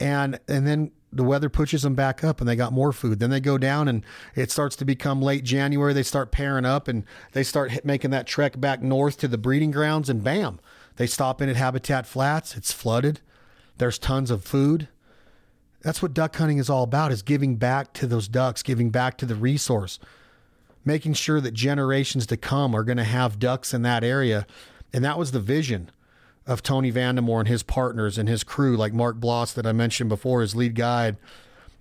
And 0.00 0.40
and 0.48 0.66
then 0.66 0.92
the 1.12 1.22
weather 1.22 1.50
pushes 1.50 1.82
them 1.82 1.94
back 1.94 2.24
up 2.24 2.40
and 2.40 2.48
they 2.48 2.56
got 2.56 2.72
more 2.72 2.92
food. 2.92 3.20
Then 3.20 3.30
they 3.30 3.40
go 3.40 3.58
down 3.58 3.86
and 3.86 4.04
it 4.34 4.50
starts 4.50 4.76
to 4.76 4.84
become 4.84 5.20
late 5.20 5.44
January. 5.44 5.92
They 5.92 6.02
start 6.02 6.32
pairing 6.32 6.64
up 6.64 6.88
and 6.88 7.04
they 7.32 7.42
start 7.42 7.84
making 7.84 8.10
that 8.12 8.26
trek 8.26 8.58
back 8.58 8.82
north 8.82 9.18
to 9.18 9.28
the 9.28 9.38
breeding 9.38 9.70
grounds 9.70 10.08
and 10.08 10.24
bam, 10.24 10.58
they 10.96 11.06
stop 11.06 11.40
in 11.40 11.48
at 11.48 11.56
Habitat 11.56 12.06
Flats. 12.06 12.56
It's 12.56 12.72
flooded. 12.72 13.20
There's 13.78 13.98
tons 13.98 14.30
of 14.30 14.44
food. 14.44 14.88
That's 15.80 16.02
what 16.02 16.14
duck 16.14 16.36
hunting 16.36 16.58
is 16.58 16.70
all 16.70 16.84
about 16.84 17.12
is 17.12 17.22
giving 17.22 17.56
back 17.56 17.92
to 17.94 18.06
those 18.06 18.28
ducks, 18.28 18.62
giving 18.62 18.90
back 18.90 19.18
to 19.18 19.26
the 19.26 19.34
resource, 19.34 19.98
making 20.84 21.14
sure 21.14 21.40
that 21.40 21.54
generations 21.54 22.26
to 22.26 22.36
come 22.36 22.74
are 22.74 22.84
going 22.84 22.98
to 22.98 23.04
have 23.04 23.38
ducks 23.38 23.72
in 23.72 23.82
that 23.82 24.04
area. 24.04 24.46
And 24.92 25.04
that 25.04 25.18
was 25.18 25.32
the 25.32 25.40
vision 25.40 25.90
of 26.46 26.62
Tony 26.62 26.90
Vandemore 26.90 27.40
and 27.40 27.48
his 27.48 27.62
partners 27.62 28.18
and 28.18 28.28
his 28.28 28.44
crew, 28.44 28.76
like 28.76 28.92
Mark 28.92 29.16
Bloss 29.16 29.52
that 29.52 29.66
I 29.66 29.72
mentioned 29.72 30.08
before, 30.08 30.40
his 30.40 30.54
lead 30.54 30.74
guide 30.74 31.16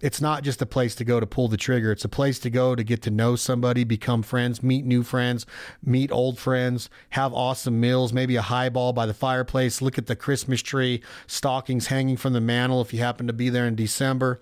it's 0.02 0.20
not 0.20 0.44
just 0.44 0.62
a 0.62 0.66
place 0.66 0.96
to 0.96 1.04
go 1.04 1.20
to 1.20 1.28
pull 1.28 1.48
the 1.48 1.58
trigger. 1.58 1.92
It's 1.92 2.06
a 2.06 2.10
place 2.10 2.40
to 2.40 2.50
go 2.50 2.76
to 2.76 2.84
get 2.84 3.02
to 3.04 3.12
know 3.12 3.36
somebody, 3.36 3.84
become 3.84 4.24
friends, 4.24 4.64
meet 4.64 4.86
new 4.86 5.04
friends, 5.04 5.46
meet 5.84 6.12
old 6.12 6.40
friends, 6.40 6.90
have 7.12 7.34
awesome 7.34 7.80
meals, 7.80 8.12
maybe 8.12 8.36
a 8.36 8.42
highball 8.42 8.94
by 8.94 9.06
the 9.06 9.14
fireplace, 9.14 9.82
look 9.82 9.98
at 9.98 10.08
the 10.08 10.16
Christmas 10.16 10.62
tree, 10.62 11.02
stockings 11.28 11.88
hanging 11.88 12.18
from 12.18 12.34
the 12.34 12.42
mantle 12.42 12.82
if 12.82 12.94
you 12.94 13.00
happen 13.00 13.28
to 13.28 13.34
be 13.34 13.50
there 13.50 13.68
in 13.68 13.76
December, 13.76 14.40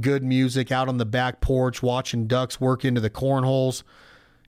good 0.00 0.22
music 0.22 0.70
out 0.70 0.88
on 0.88 0.98
the 0.98 1.04
back 1.04 1.40
porch, 1.40 1.82
watching 1.82 2.26
ducks 2.26 2.60
work 2.60 2.84
into 2.84 3.00
the 3.00 3.10
cornholes, 3.10 3.82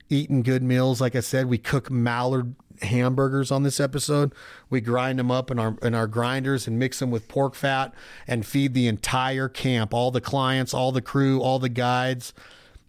eating 0.08 0.42
good 0.42 0.62
meals. 0.62 1.00
Like 1.00 1.16
I 1.16 1.20
said, 1.20 1.46
we 1.46 1.58
cook 1.58 1.90
mallard 1.90 2.54
hamburgers 2.82 3.50
on 3.50 3.62
this 3.62 3.80
episode. 3.80 4.34
We 4.70 4.80
grind 4.80 5.18
them 5.18 5.30
up 5.30 5.50
in 5.50 5.58
our 5.58 5.76
in 5.82 5.94
our 5.94 6.06
grinders 6.06 6.66
and 6.66 6.78
mix 6.78 6.98
them 6.98 7.10
with 7.10 7.28
pork 7.28 7.54
fat 7.54 7.94
and 8.26 8.44
feed 8.44 8.74
the 8.74 8.86
entire 8.86 9.48
camp, 9.48 9.94
all 9.94 10.10
the 10.10 10.20
clients, 10.20 10.74
all 10.74 10.92
the 10.92 11.02
crew, 11.02 11.40
all 11.40 11.58
the 11.58 11.68
guides. 11.68 12.32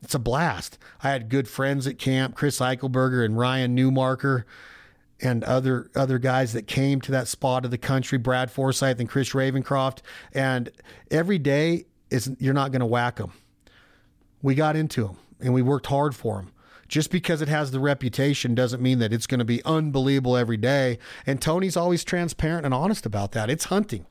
It's 0.01 0.15
a 0.15 0.19
blast. 0.19 0.77
I 1.01 1.09
had 1.09 1.29
good 1.29 1.47
friends 1.47 1.87
at 1.87 1.97
camp, 1.97 2.35
Chris 2.35 2.59
Eichelberger 2.59 3.23
and 3.23 3.37
Ryan 3.37 3.77
Newmarker 3.77 4.43
and 5.21 5.43
other 5.45 5.89
other 5.95 6.19
guys 6.19 6.53
that 6.53 6.67
came 6.67 6.99
to 7.01 7.11
that 7.11 7.27
spot 7.27 7.65
of 7.65 7.71
the 7.71 7.77
country, 7.77 8.17
Brad 8.17 8.51
Forsyth 8.51 8.99
and 8.99 9.07
Chris 9.07 9.29
Ravencroft. 9.29 9.99
And 10.33 10.69
every 11.09 11.39
day 11.39 11.85
is 12.09 12.31
you're 12.39 12.53
not 12.53 12.71
going 12.71 12.81
to 12.81 12.85
whack 12.85 13.15
them. 13.15 13.31
We 14.41 14.55
got 14.55 14.75
into 14.75 15.03
them 15.03 15.17
and 15.39 15.53
we 15.53 15.61
worked 15.61 15.87
hard 15.87 16.15
for 16.15 16.37
them 16.37 16.51
just 16.87 17.11
because 17.11 17.41
it 17.41 17.47
has 17.47 17.71
the 17.71 17.79
reputation 17.79 18.55
doesn't 18.55 18.81
mean 18.81 18.99
that 18.99 19.13
it's 19.13 19.27
going 19.27 19.39
to 19.39 19.45
be 19.45 19.63
unbelievable 19.63 20.37
every 20.37 20.57
day. 20.57 20.99
And 21.25 21.41
Tony's 21.41 21.77
always 21.77 22.03
transparent 22.03 22.65
and 22.65 22.73
honest 22.73 23.05
about 23.05 23.31
that. 23.33 23.49
It's 23.49 23.65
hunting, 23.65 24.05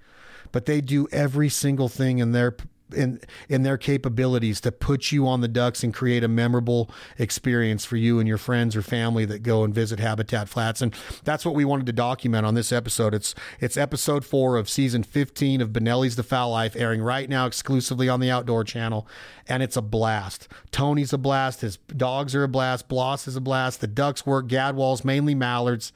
but 0.51 0.67
they 0.67 0.81
do 0.81 1.09
every 1.13 1.49
single 1.49 1.89
thing 1.89 2.19
in 2.19 2.33
their 2.33 2.57
in 2.93 3.21
in 3.49 3.63
their 3.63 3.77
capabilities 3.77 4.61
to 4.63 4.73
put 4.73 5.13
you 5.13 5.27
on 5.27 5.41
the 5.41 5.49
ducks 5.49 5.83
and 5.83 5.93
create 5.93 6.25
a 6.25 6.29
memorable 6.29 6.91
experience 7.19 7.85
for 7.85 7.97
you 7.97 8.19
and 8.19 8.29
your 8.29 8.39
friends 8.39 8.77
or 8.77 8.83
family 8.83 9.25
that 9.25 9.43
go 9.43 9.65
and 9.65 9.75
visit 9.75 10.01
Habitat 10.01 10.49
Flats. 10.49 10.83
And 10.83 10.95
that's 11.25 11.45
what 11.45 11.55
we 11.55 11.65
wanted 11.65 11.87
to 11.87 11.93
document 11.93 12.47
on 12.47 12.55
this 12.55 12.73
episode. 12.73 13.15
It's 13.15 13.35
it's 13.61 13.77
episode 13.77 14.25
four 14.25 14.57
of 14.57 14.69
season 14.69 15.03
15 15.03 15.61
of 15.61 15.71
Benelli's 15.71 16.17
The 16.17 16.23
Fowl 16.23 16.51
Life, 16.51 16.77
airing 16.77 17.03
right 17.03 17.29
now 17.29 17.47
exclusively 17.47 18.09
on 18.09 18.21
the 18.21 18.31
Outdoor 18.31 18.65
Channel. 18.65 19.07
And 19.49 19.63
it's 19.63 19.77
a 19.77 19.83
blast. 19.83 20.49
Tony's 20.71 21.13
a 21.13 21.19
blast. 21.19 21.63
His 21.63 21.77
dogs 21.77 22.35
are 22.35 22.45
a 22.45 22.49
blast. 22.49 22.89
Bloss 22.89 23.27
is 23.27 23.37
a 23.37 23.41
blast. 23.41 23.81
The 23.81 23.87
ducks 23.87 24.25
work. 24.25 24.47
Gadwalls, 24.47 25.05
mainly 25.05 25.35
mallards 25.35 25.93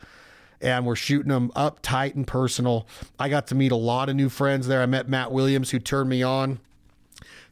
and 0.60 0.86
we're 0.86 0.96
shooting 0.96 1.28
them 1.28 1.50
up 1.54 1.80
tight 1.82 2.14
and 2.14 2.26
personal. 2.26 2.86
I 3.18 3.28
got 3.28 3.46
to 3.48 3.54
meet 3.54 3.72
a 3.72 3.76
lot 3.76 4.08
of 4.08 4.16
new 4.16 4.28
friends 4.28 4.66
there. 4.66 4.82
I 4.82 4.86
met 4.86 5.08
Matt 5.08 5.32
Williams, 5.32 5.70
who 5.70 5.78
turned 5.78 6.08
me 6.08 6.22
on 6.22 6.60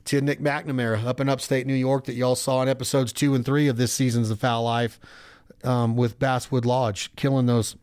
to 0.07 0.21
Nick 0.21 0.41
McNamara 0.41 1.05
up 1.05 1.21
in 1.21 1.29
upstate 1.29 1.67
New 1.67 1.75
York 1.75 2.05
that 2.05 2.15
y'all 2.15 2.35
saw 2.35 2.63
in 2.63 2.69
episodes 2.69 3.13
two 3.13 3.35
and 3.35 3.45
three 3.45 3.69
of 3.69 3.77
this 3.77 3.93
season's 3.93 4.29
The 4.29 4.37
Fowl 4.37 4.65
Life 4.65 5.01
um, 5.63 5.97
with 5.97 6.19
Basswood 6.19 6.65
Lodge, 6.65 7.11
killing 7.17 7.47
those 7.47 7.77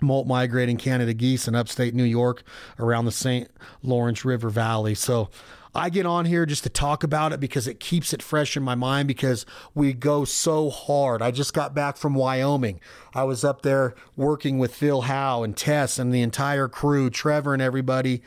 molt 0.00 0.26
migrating 0.26 0.76
Canada 0.76 1.14
geese 1.14 1.48
in 1.48 1.54
upstate 1.54 1.94
New 1.94 2.04
York 2.04 2.42
around 2.78 3.04
the 3.04 3.12
St. 3.12 3.50
Lawrence 3.82 4.24
River 4.24 4.50
Valley. 4.50 4.94
So 4.94 5.30
I 5.74 5.90
get 5.90 6.06
on 6.06 6.26
here 6.26 6.46
just 6.46 6.62
to 6.64 6.68
talk 6.68 7.02
about 7.02 7.32
it 7.32 7.40
because 7.40 7.66
it 7.66 7.80
keeps 7.80 8.12
it 8.12 8.22
fresh 8.22 8.56
in 8.56 8.62
my 8.62 8.76
mind 8.76 9.08
because 9.08 9.44
we 9.74 9.92
go 9.92 10.24
so 10.24 10.70
hard. 10.70 11.20
I 11.20 11.32
just 11.32 11.52
got 11.52 11.74
back 11.74 11.96
from 11.96 12.14
Wyoming. 12.14 12.80
I 13.12 13.24
was 13.24 13.44
up 13.44 13.62
there 13.62 13.94
working 14.16 14.58
with 14.58 14.74
Phil 14.74 15.02
Howe 15.02 15.42
and 15.42 15.56
Tess 15.56 15.98
and 15.98 16.14
the 16.14 16.22
entire 16.22 16.68
crew, 16.68 17.10
Trevor 17.10 17.54
and 17.54 17.62
everybody 17.62 18.22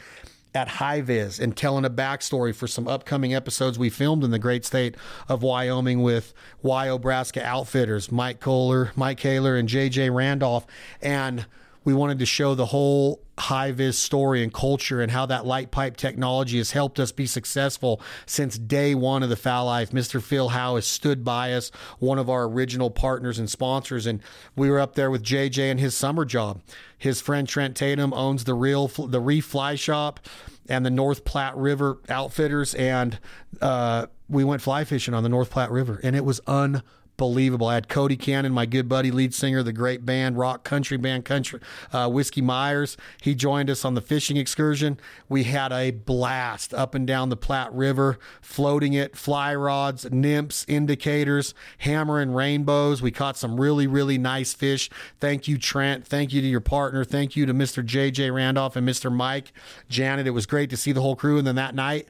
at 0.58 0.68
HI 0.68 1.02
VIZ 1.02 1.40
and 1.40 1.56
telling 1.56 1.86
a 1.86 1.90
backstory 1.90 2.54
for 2.54 2.66
some 2.66 2.88
upcoming 2.88 3.34
episodes 3.34 3.78
we 3.78 3.92
filmed 3.92 4.24
in 4.24 4.32
the 4.32 4.40
great 4.40 4.66
state 4.66 4.96
of 5.30 5.44
Wyoming 5.44 6.02
with 6.02 6.34
Wyobraska 6.64 7.44
Outfitters, 7.44 8.12
Mike 8.12 8.40
Kohler, 8.40 8.92
Mike 8.96 9.20
Kaler, 9.20 9.56
and 9.56 9.70
JJ 9.70 10.14
Randolph. 10.14 10.66
And 11.00 11.46
we 11.88 11.94
wanted 11.94 12.20
to 12.20 12.26
show 12.26 12.54
the 12.54 12.66
whole 12.66 13.22
HI 13.40 13.72
VIZ 13.72 13.98
story 13.98 14.44
and 14.44 14.54
culture 14.54 15.00
and 15.00 15.10
how 15.10 15.26
that 15.28 15.46
light 15.46 15.72
pipe 15.72 15.96
technology 15.96 16.58
has 16.58 16.72
helped 16.72 17.00
us 17.00 17.14
be 17.14 17.26
successful 17.26 18.02
since 18.26 18.58
day 18.58 18.94
one 18.94 19.24
of 19.24 19.30
the 19.30 19.38
fowl 19.38 19.68
life. 19.68 19.92
Mr. 19.92 20.22
Phil 20.22 20.50
Howe 20.50 20.76
has 20.76 20.86
stood 20.86 21.24
by 21.24 21.54
us, 21.54 21.72
one 22.00 22.20
of 22.20 22.30
our 22.30 22.44
original 22.44 22.92
partners 22.92 23.40
and 23.40 23.50
sponsors. 23.50 24.06
And 24.06 24.22
we 24.54 24.70
were 24.70 24.82
up 24.82 24.96
there 24.96 25.10
with 25.10 25.24
JJ 25.24 25.72
and 25.72 25.80
his 25.80 25.96
summer 25.96 26.26
job. 26.26 26.60
His 26.98 27.22
friend 27.22 27.48
Trent 27.48 27.78
Tatum 27.78 28.12
owns 28.12 28.44
the 28.44 28.54
real 28.54 28.90
the 28.90 29.22
Reef 29.22 29.46
Fly 29.46 29.76
Shop 29.76 30.20
and 30.68 30.86
the 30.86 30.92
North 30.92 31.24
Platte 31.24 31.56
River 31.56 32.00
Outfitters, 32.10 32.74
and 32.74 33.18
uh, 33.62 34.08
we 34.28 34.44
went 34.44 34.62
fly 34.62 34.84
fishing 34.84 35.14
on 35.14 35.24
the 35.24 35.30
North 35.30 35.50
Platte 35.52 35.72
River, 35.72 36.02
and 36.04 36.18
it 36.18 36.26
was 36.26 36.42
unbelievable 36.48 36.97
believable. 37.18 37.68
I 37.68 37.74
had 37.76 37.90
Cody 37.90 38.16
Cannon, 38.16 38.54
my 38.54 38.66
good 38.66 38.88
buddy, 38.88 39.12
lead 39.12 39.34
singer, 39.34 39.64
the 39.64 39.74
great 39.74 40.06
band, 40.06 40.38
rock 40.38 40.64
country 40.64 40.98
band, 40.98 41.26
country 41.26 41.60
uh, 41.92 42.10
Whiskey 42.10 42.42
Myers. 42.42 42.96
He 43.22 43.36
joined 43.36 43.70
us 43.70 43.84
on 43.84 43.96
the 43.96 44.02
fishing 44.02 44.38
excursion. 44.38 45.00
We 45.28 45.44
had 45.44 45.72
a 45.74 45.92
blast 45.92 46.74
up 46.74 46.96
and 46.96 47.06
down 47.06 47.30
the 47.30 47.38
Platte 47.38 47.74
River, 47.74 48.20
floating 48.42 48.94
it, 48.94 49.18
fly 49.18 49.54
rods, 49.56 50.10
nymphs, 50.12 50.66
indicators, 50.68 51.54
hammering 51.80 52.32
rainbows. 52.32 53.02
We 53.02 53.12
caught 53.12 53.38
some 53.38 53.60
really, 53.60 53.88
really 53.88 54.18
nice 54.18 54.54
fish. 54.54 54.90
Thank 55.20 55.48
you, 55.48 55.58
Trent. 55.58 56.06
Thank 56.06 56.32
you 56.32 56.42
to 56.42 56.48
your 56.48 56.62
partner. 56.62 57.04
Thank 57.04 57.36
you 57.36 57.46
to 57.46 57.54
Mr. 57.54 57.86
JJ 57.86 58.34
Randolph 58.34 58.76
and 58.76 58.88
Mr. 58.88 59.12
Mike 59.12 59.52
Janet. 59.90 60.28
It 60.28 60.32
was 60.32 60.46
great 60.46 60.70
to 60.70 60.78
see 60.78 60.92
the 60.92 61.02
whole 61.02 61.16
crew. 61.16 61.38
And 61.38 61.48
then 61.48 61.56
that 61.56 61.76
night, 61.76 62.10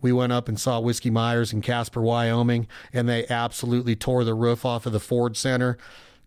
we 0.00 0.12
went 0.12 0.32
up 0.32 0.48
and 0.48 0.58
saw 0.58 0.80
Whiskey 0.80 1.10
Myers 1.10 1.52
in 1.52 1.60
Casper, 1.60 2.00
Wyoming, 2.00 2.66
and 2.92 3.08
they 3.08 3.26
absolutely 3.28 3.96
tore 3.96 4.24
the 4.24 4.34
roof 4.34 4.64
off 4.64 4.86
of 4.86 4.92
the 4.92 5.00
Ford 5.00 5.36
Center. 5.36 5.78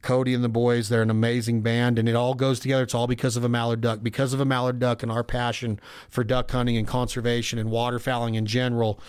Cody 0.01 0.33
and 0.33 0.43
the 0.43 0.49
boys, 0.49 0.89
they're 0.89 1.01
an 1.01 1.09
amazing 1.09 1.61
band, 1.61 1.97
and 1.97 2.09
it 2.09 2.15
all 2.15 2.33
goes 2.33 2.59
together. 2.59 2.83
It's 2.83 2.93
all 2.93 3.07
because 3.07 3.37
of 3.37 3.43
a 3.43 3.49
mallard 3.49 3.81
duck, 3.81 4.03
because 4.03 4.33
of 4.33 4.41
a 4.41 4.45
mallard 4.45 4.77
duck 4.77 5.01
and 5.01 5.11
our 5.11 5.23
passion 5.23 5.79
for 6.09 6.25
duck 6.25 6.51
hunting 6.51 6.75
and 6.75 6.85
conservation 6.85 7.57
and 7.57 7.69
waterfowling 7.69 8.35
in 8.35 8.45
general. 8.45 8.99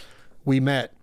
We 0.44 0.61
met 0.61 0.94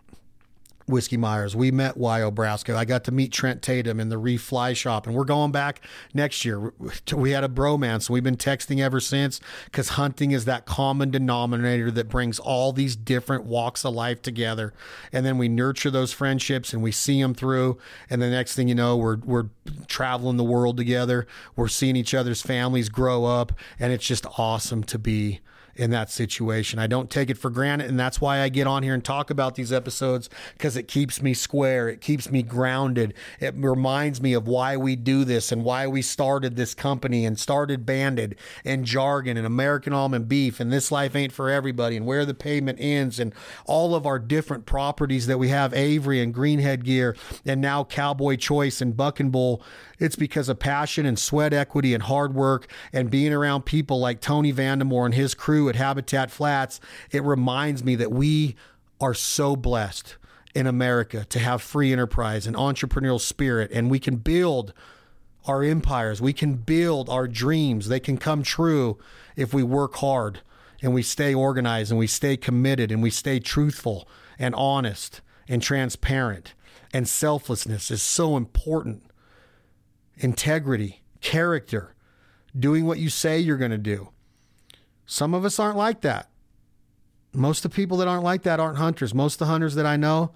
Whiskey 0.88 1.18
Myers. 1.18 1.56
We 1.56 1.72
met 1.72 1.98
Wyobraska. 1.98 2.76
I 2.76 2.86
got 2.86 3.04
to 3.06 3.12
meet 3.12 3.32
Trent 3.32 3.62
Tatum 3.62 4.00
in 4.00 4.10
the 4.10 4.18
Reef 4.18 4.42
Fly 4.42 4.74
Shop, 4.74 5.08
and 5.08 5.16
we're 5.16 5.24
going 5.24 5.52
back 5.52 5.82
next 6.14 6.46
year. 6.46 6.74
We 7.12 7.32
had 7.32 7.44
a 7.44 7.50
bromance, 7.50 8.10
we've 8.10 8.24
been 8.24 8.38
texting 8.38 8.80
ever 8.80 9.00
since 9.00 9.42
because 9.66 9.90
hunting 9.90 10.32
is 10.32 10.46
that 10.46 10.66
common 10.66 11.12
denominator 11.12 11.92
that 11.92 12.10
brings 12.10 12.40
all 12.40 12.72
these 12.72 12.96
different 12.96 13.44
walks 13.44 13.86
of 13.86 13.94
life 13.94 14.22
together. 14.22 14.74
And 15.12 15.26
then 15.26 15.38
we 15.38 15.50
nurture 15.50 15.92
those 15.92 16.14
friendships 16.14 16.74
and 16.74 16.82
we 16.82 16.92
see 16.92 17.22
them 17.22 17.34
through. 17.34 17.78
And 18.10 18.22
the 18.22 18.30
next 18.30 18.56
thing 18.56 18.68
you 18.68 18.76
know, 18.76 18.98
we're, 18.98 19.18
we're 19.18 19.50
traveling 19.88 20.38
the 20.38 20.44
world 20.44 20.78
together. 20.78 21.28
We're 21.56 21.68
seeing 21.68 21.96
each 21.96 22.14
other's 22.14 22.42
families 22.42 22.90
grow 22.90 23.26
up, 23.26 23.52
and 23.80 23.92
it's 23.92 24.06
just 24.06 24.26
awesome 24.38 24.84
to 24.86 24.98
be 24.98 25.42
in 25.76 25.90
that 25.92 26.10
situation. 26.10 26.80
I 26.80 26.88
don't 26.88 27.10
take 27.10 27.30
it 27.30 27.38
for 27.38 27.50
granted. 27.50 27.90
And 27.90 28.00
that's 28.00 28.20
why 28.20 28.42
I 28.42 28.50
get 28.50 28.68
on 28.68 28.84
here 28.84 28.94
and 28.94 29.04
talk 29.04 29.30
about 29.30 29.56
these 29.56 29.72
episodes 29.72 30.30
because 30.54 30.76
it 30.76 30.88
keeps 30.88 31.22
me 31.22 31.34
square. 31.34 31.90
It 31.90 32.02
keeps 32.02 32.30
me 32.30 32.44
grounded. 32.44 33.14
It 33.40 33.54
reminds 33.56 34.22
me 34.22 34.34
of 34.34 34.48
why 34.48 34.78
we 34.78 34.96
do 34.96 35.24
this 35.24 35.52
and 35.52 35.64
why 35.64 35.88
we 35.88 36.02
started 36.02 36.56
this 36.56 36.74
company 36.74 37.26
and 37.26 37.40
started 37.40 37.86
Banded 37.86 38.36
and 38.66 38.86
Jargon 38.86 39.38
and 39.38 39.46
American 39.46 39.94
Almond 39.94 40.28
Beef 40.28 40.60
and 40.60 40.72
This 40.72 40.92
Life 40.92 41.16
Ain't 41.16 41.34
for 41.34 41.50
Everybody 41.50 41.98
and 41.98 42.06
Where 42.06 42.26
the 42.26 42.34
Pavement 42.34 42.80
Ends 42.82 43.20
and 43.20 43.34
all 43.66 43.96
of 43.96 44.06
our 44.06 44.20
different 44.20 44.66
properties 44.66 45.28
that 45.28 45.40
we 45.40 45.50
have 45.50 45.74
Avery 45.74 46.22
and 46.22 46.34
Greenhead 46.34 46.84
Gear 46.84 47.16
and 47.46 47.62
now 47.62 47.84
Cowboy 47.84 48.36
Choice 48.36 48.82
and 48.82 48.96
Buck 48.96 49.20
and 49.20 49.32
Bull 49.32 49.62
it's 50.02 50.16
because 50.16 50.50
of 50.50 50.58
passion 50.58 51.06
and 51.06 51.18
sweat 51.18 51.54
equity 51.54 51.94
and 51.94 52.02
hard 52.02 52.34
work 52.34 52.68
and 52.92 53.12
being 53.12 53.32
around 53.32 53.66
people 53.66 54.00
like 54.00 54.20
Tony 54.20 54.52
Vandemore 54.52 55.06
and 55.06 55.14
his 55.14 55.36
crew 55.36 55.61
at 55.70 55.76
Habitat 55.76 56.32
Flats. 56.32 56.80
It 57.12 57.24
reminds 57.24 57.84
me 57.84 57.96
that 57.96 58.12
we 58.12 58.56
are 59.00 59.14
so 59.14 59.56
blessed 59.56 60.18
in 60.54 60.68
America 60.68 61.26
to 61.26 61.40
have 61.40 61.62
free 61.62 61.92
enterprise 61.92 62.46
and 62.46 62.56
entrepreneurial 62.56 63.20
spirit, 63.20 63.72
and 63.74 63.90
we 63.90 64.00
can 64.00 64.18
build 64.18 64.74
our 65.46 65.64
empires. 65.64 66.22
We 66.22 66.34
can 66.34 66.56
build 66.56 67.10
our 67.10 67.28
dreams. 67.28 67.88
They 67.88 68.00
can 68.00 68.18
come 68.18 68.44
true 68.44 69.00
if 69.36 69.54
we 69.54 69.64
work 69.64 69.96
hard 69.96 70.42
and 70.82 70.94
we 70.94 71.04
stay 71.04 71.34
organized 71.34 71.92
and 71.92 72.00
we 72.00 72.08
stay 72.08 72.38
committed 72.38 72.92
and 72.92 73.02
we 73.02 73.10
stay 73.10 73.40
truthful 73.40 74.08
and 74.38 74.56
honest 74.56 75.22
and 75.48 75.62
transparent. 75.62 76.54
And 76.94 77.08
selflessness 77.08 77.92
is 77.92 78.02
so 78.02 78.36
important 78.36 79.04
integrity, 80.18 81.02
character, 81.22 81.96
doing 82.58 82.86
what 82.86 83.00
you 83.00 83.10
say 83.10 83.40
you're 83.40 83.58
going 83.58 83.72
to 83.72 83.78
do. 83.78 84.10
Some 85.12 85.34
of 85.34 85.44
us 85.44 85.60
aren't 85.60 85.76
like 85.76 86.00
that. 86.02 86.30
most 87.34 87.66
of 87.66 87.72
the 87.72 87.76
people 87.76 87.98
that 87.98 88.08
aren't 88.08 88.24
like 88.24 88.44
that 88.44 88.62
aren't 88.62 88.78
hunters. 88.78 89.14
Most 89.14 89.34
of 89.34 89.40
the 89.40 89.46
hunters 89.48 89.76
that 89.76 89.86
I 89.86 89.98
know 89.98 90.32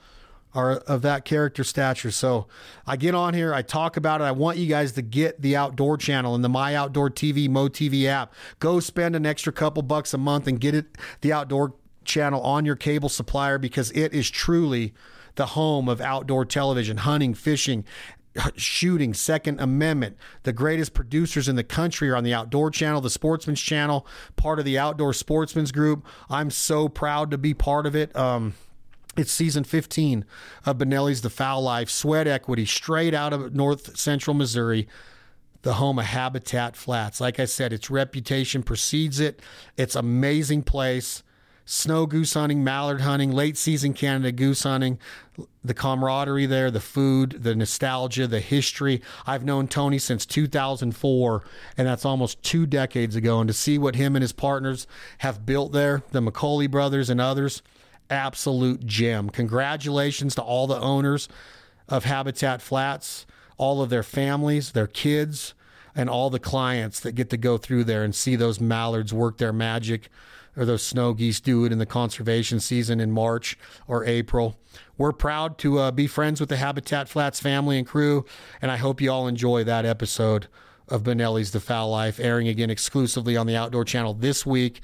are 0.53 0.74
of 0.74 1.01
that 1.01 1.24
character 1.24 1.63
stature. 1.63 2.12
So 2.12 2.48
I 2.86 2.98
get 2.98 3.15
on 3.15 3.34
here, 3.34 3.53
I 3.53 3.62
talk 3.62 3.96
about 3.96 4.20
it. 4.20 4.25
I 4.25 4.34
want 4.34 4.58
you 4.58 4.67
guys 4.67 4.91
to 4.94 5.01
get 5.01 5.41
the 5.41 5.55
outdoor 5.55 5.96
channel 5.96 6.36
and 6.36 6.44
the 6.44 6.50
My 6.50 6.75
Outdoor 6.75 7.10
TV, 7.10 7.48
Mo 7.48 7.70
TV 7.70 8.05
app. 8.08 8.34
Go 8.60 8.82
spend 8.82 9.15
an 9.15 9.25
extra 9.25 9.53
couple 9.53 9.82
bucks 9.82 10.13
a 10.13 10.17
month 10.17 10.46
and 10.46 10.60
get 10.60 10.75
it 10.75 10.98
the 11.22 11.32
outdoor 11.32 11.75
channel 12.03 12.41
on 12.41 12.65
your 12.65 12.75
cable 12.75 13.08
supplier 13.08 13.58
because 13.58 13.91
it 13.91 14.13
is 14.13 14.29
truly 14.29 14.94
the 15.36 15.48
home 15.48 15.88
of 15.88 16.01
outdoor 16.01 16.44
television, 16.44 16.98
hunting, 16.98 17.34
fishing, 17.34 17.86
shooting, 18.56 19.13
Second 19.13 19.60
Amendment. 19.60 20.18
The 20.44 20.54
greatest 20.54 20.94
producers 20.94 21.48
in 21.48 21.56
the 21.56 21.63
country 21.63 22.10
are 22.10 22.15
on 22.15 22.24
the 22.24 22.34
Outdoor 22.34 22.72
Channel, 22.72 23.01
the 23.01 23.10
Sportsman's 23.10 23.62
Channel, 23.62 24.06
part 24.36 24.60
of 24.60 24.65
the 24.65 24.77
Outdoor 24.77 25.13
Sportsman's 25.13 25.72
Group. 25.72 26.06
I'm 26.30 26.50
so 26.50 26.89
proud 26.89 27.32
to 27.32 27.38
be 27.38 27.54
part 27.54 27.86
of 27.86 27.96
it. 27.96 28.15
Um, 28.15 28.56
it's 29.18 29.32
season 29.32 29.63
15 29.63 30.25
of 30.65 30.77
Benelli's 30.77 31.22
The 31.22 31.30
Fowl 31.30 31.62
Life, 31.62 31.89
sweat 31.89 32.27
equity, 32.27 32.65
straight 32.65 33.13
out 33.13 33.32
of 33.32 33.56
north 33.56 33.98
central 33.98 34.34
Missouri, 34.34 34.88
the 35.62 35.75
home 35.75 36.00
of 36.00 36.06
Habitat 36.06 36.75
Flats. 36.75 37.22
Like 37.22 37.39
I 37.39 37.46
said, 37.46 37.72
its 37.72 37.89
reputation 37.89 38.62
precedes 38.62 39.20
it. 39.20 39.42
It's 39.77 39.96
amazing 39.96 40.63
place. 40.63 41.24
Snow 41.68 42.06
goose 42.06 42.36
hunting, 42.36 42.64
mallard 42.64 43.02
hunting, 43.02 43.32
late 43.32 43.58
season 43.58 43.94
Canada 43.94 44.32
goose 44.32 44.64
hunting, 44.64 45.00
the 45.64 45.74
camaraderie 45.74 46.46
there, 46.46 46.70
the 46.70 46.80
food, 46.80 47.42
the 47.42 47.56
nostalgia, 47.56 48.28
the 48.28 48.40
history. 48.40 49.02
I've 49.26 49.44
known 49.44 49.68
Tony 49.68 49.98
since 49.98 50.28
2004, 50.28 51.44
and 51.76 51.88
that's 51.88 52.06
almost 52.06 52.44
two 52.44 52.68
decades 52.68 53.16
ago. 53.16 53.40
And 53.40 53.48
to 53.48 53.54
see 53.54 53.80
what 53.80 53.96
him 53.96 54.16
and 54.16 54.22
his 54.22 54.32
partners 54.32 54.86
have 55.20 55.46
built 55.46 55.72
there, 55.72 56.04
the 56.12 56.22
McCauley 56.22 56.70
brothers 56.70 57.10
and 57.10 57.20
others, 57.20 57.64
absolute 58.12 58.86
gem. 58.86 59.32
Congratulations 59.32 60.36
to 60.36 60.44
all 60.44 60.68
the 60.68 60.80
owners 60.80 61.28
of 61.90 62.06
Habitat 62.06 62.62
Flats, 62.62 63.26
all 63.58 63.82
of 63.82 63.90
their 63.90 64.04
families, 64.04 64.74
their 64.74 64.88
kids, 64.88 65.56
and 65.96 66.10
all 66.10 66.30
the 66.30 66.40
clients 66.40 67.00
that 67.00 67.14
get 67.14 67.32
to 67.32 67.38
go 67.38 67.58
through 67.58 67.86
there 67.86 68.04
and 68.04 68.14
see 68.14 68.36
those 68.36 68.60
mallards 68.60 69.14
work 69.14 69.38
their 69.38 69.54
magic 69.54 70.10
or 70.58 70.66
those 70.66 70.84
snow 70.84 71.14
geese 71.14 71.40
do 71.40 71.66
it 71.66 71.72
in 71.72 71.78
the 71.78 71.86
conservation 71.86 72.60
season 72.60 73.00
in 73.00 73.12
March 73.12 73.58
or 73.88 74.06
April. 74.06 74.58
We're 74.98 75.12
proud 75.12 75.58
to 75.60 75.80
uh, 75.80 75.92
be 75.92 76.08
friends 76.08 76.40
with 76.40 76.50
the 76.50 76.58
Habitat 76.58 77.10
Flats 77.10 77.40
family 77.40 77.78
and 77.78 77.88
crew, 77.88 78.26
and 78.62 78.72
I 78.72 78.78
hope 78.78 79.02
you 79.02 79.12
all 79.12 79.28
enjoy 79.28 79.64
that 79.64 79.86
episode 79.86 80.48
of 80.88 81.04
Benelli's 81.04 81.52
The 81.52 81.60
Fowl 81.60 81.90
Life, 81.90 82.20
airing 82.20 82.48
again 82.48 82.70
exclusively 82.70 83.36
on 83.36 83.48
the 83.48 83.56
Outdoor 83.56 83.84
Channel 83.84 84.14
this 84.14 84.46
week. 84.46 84.82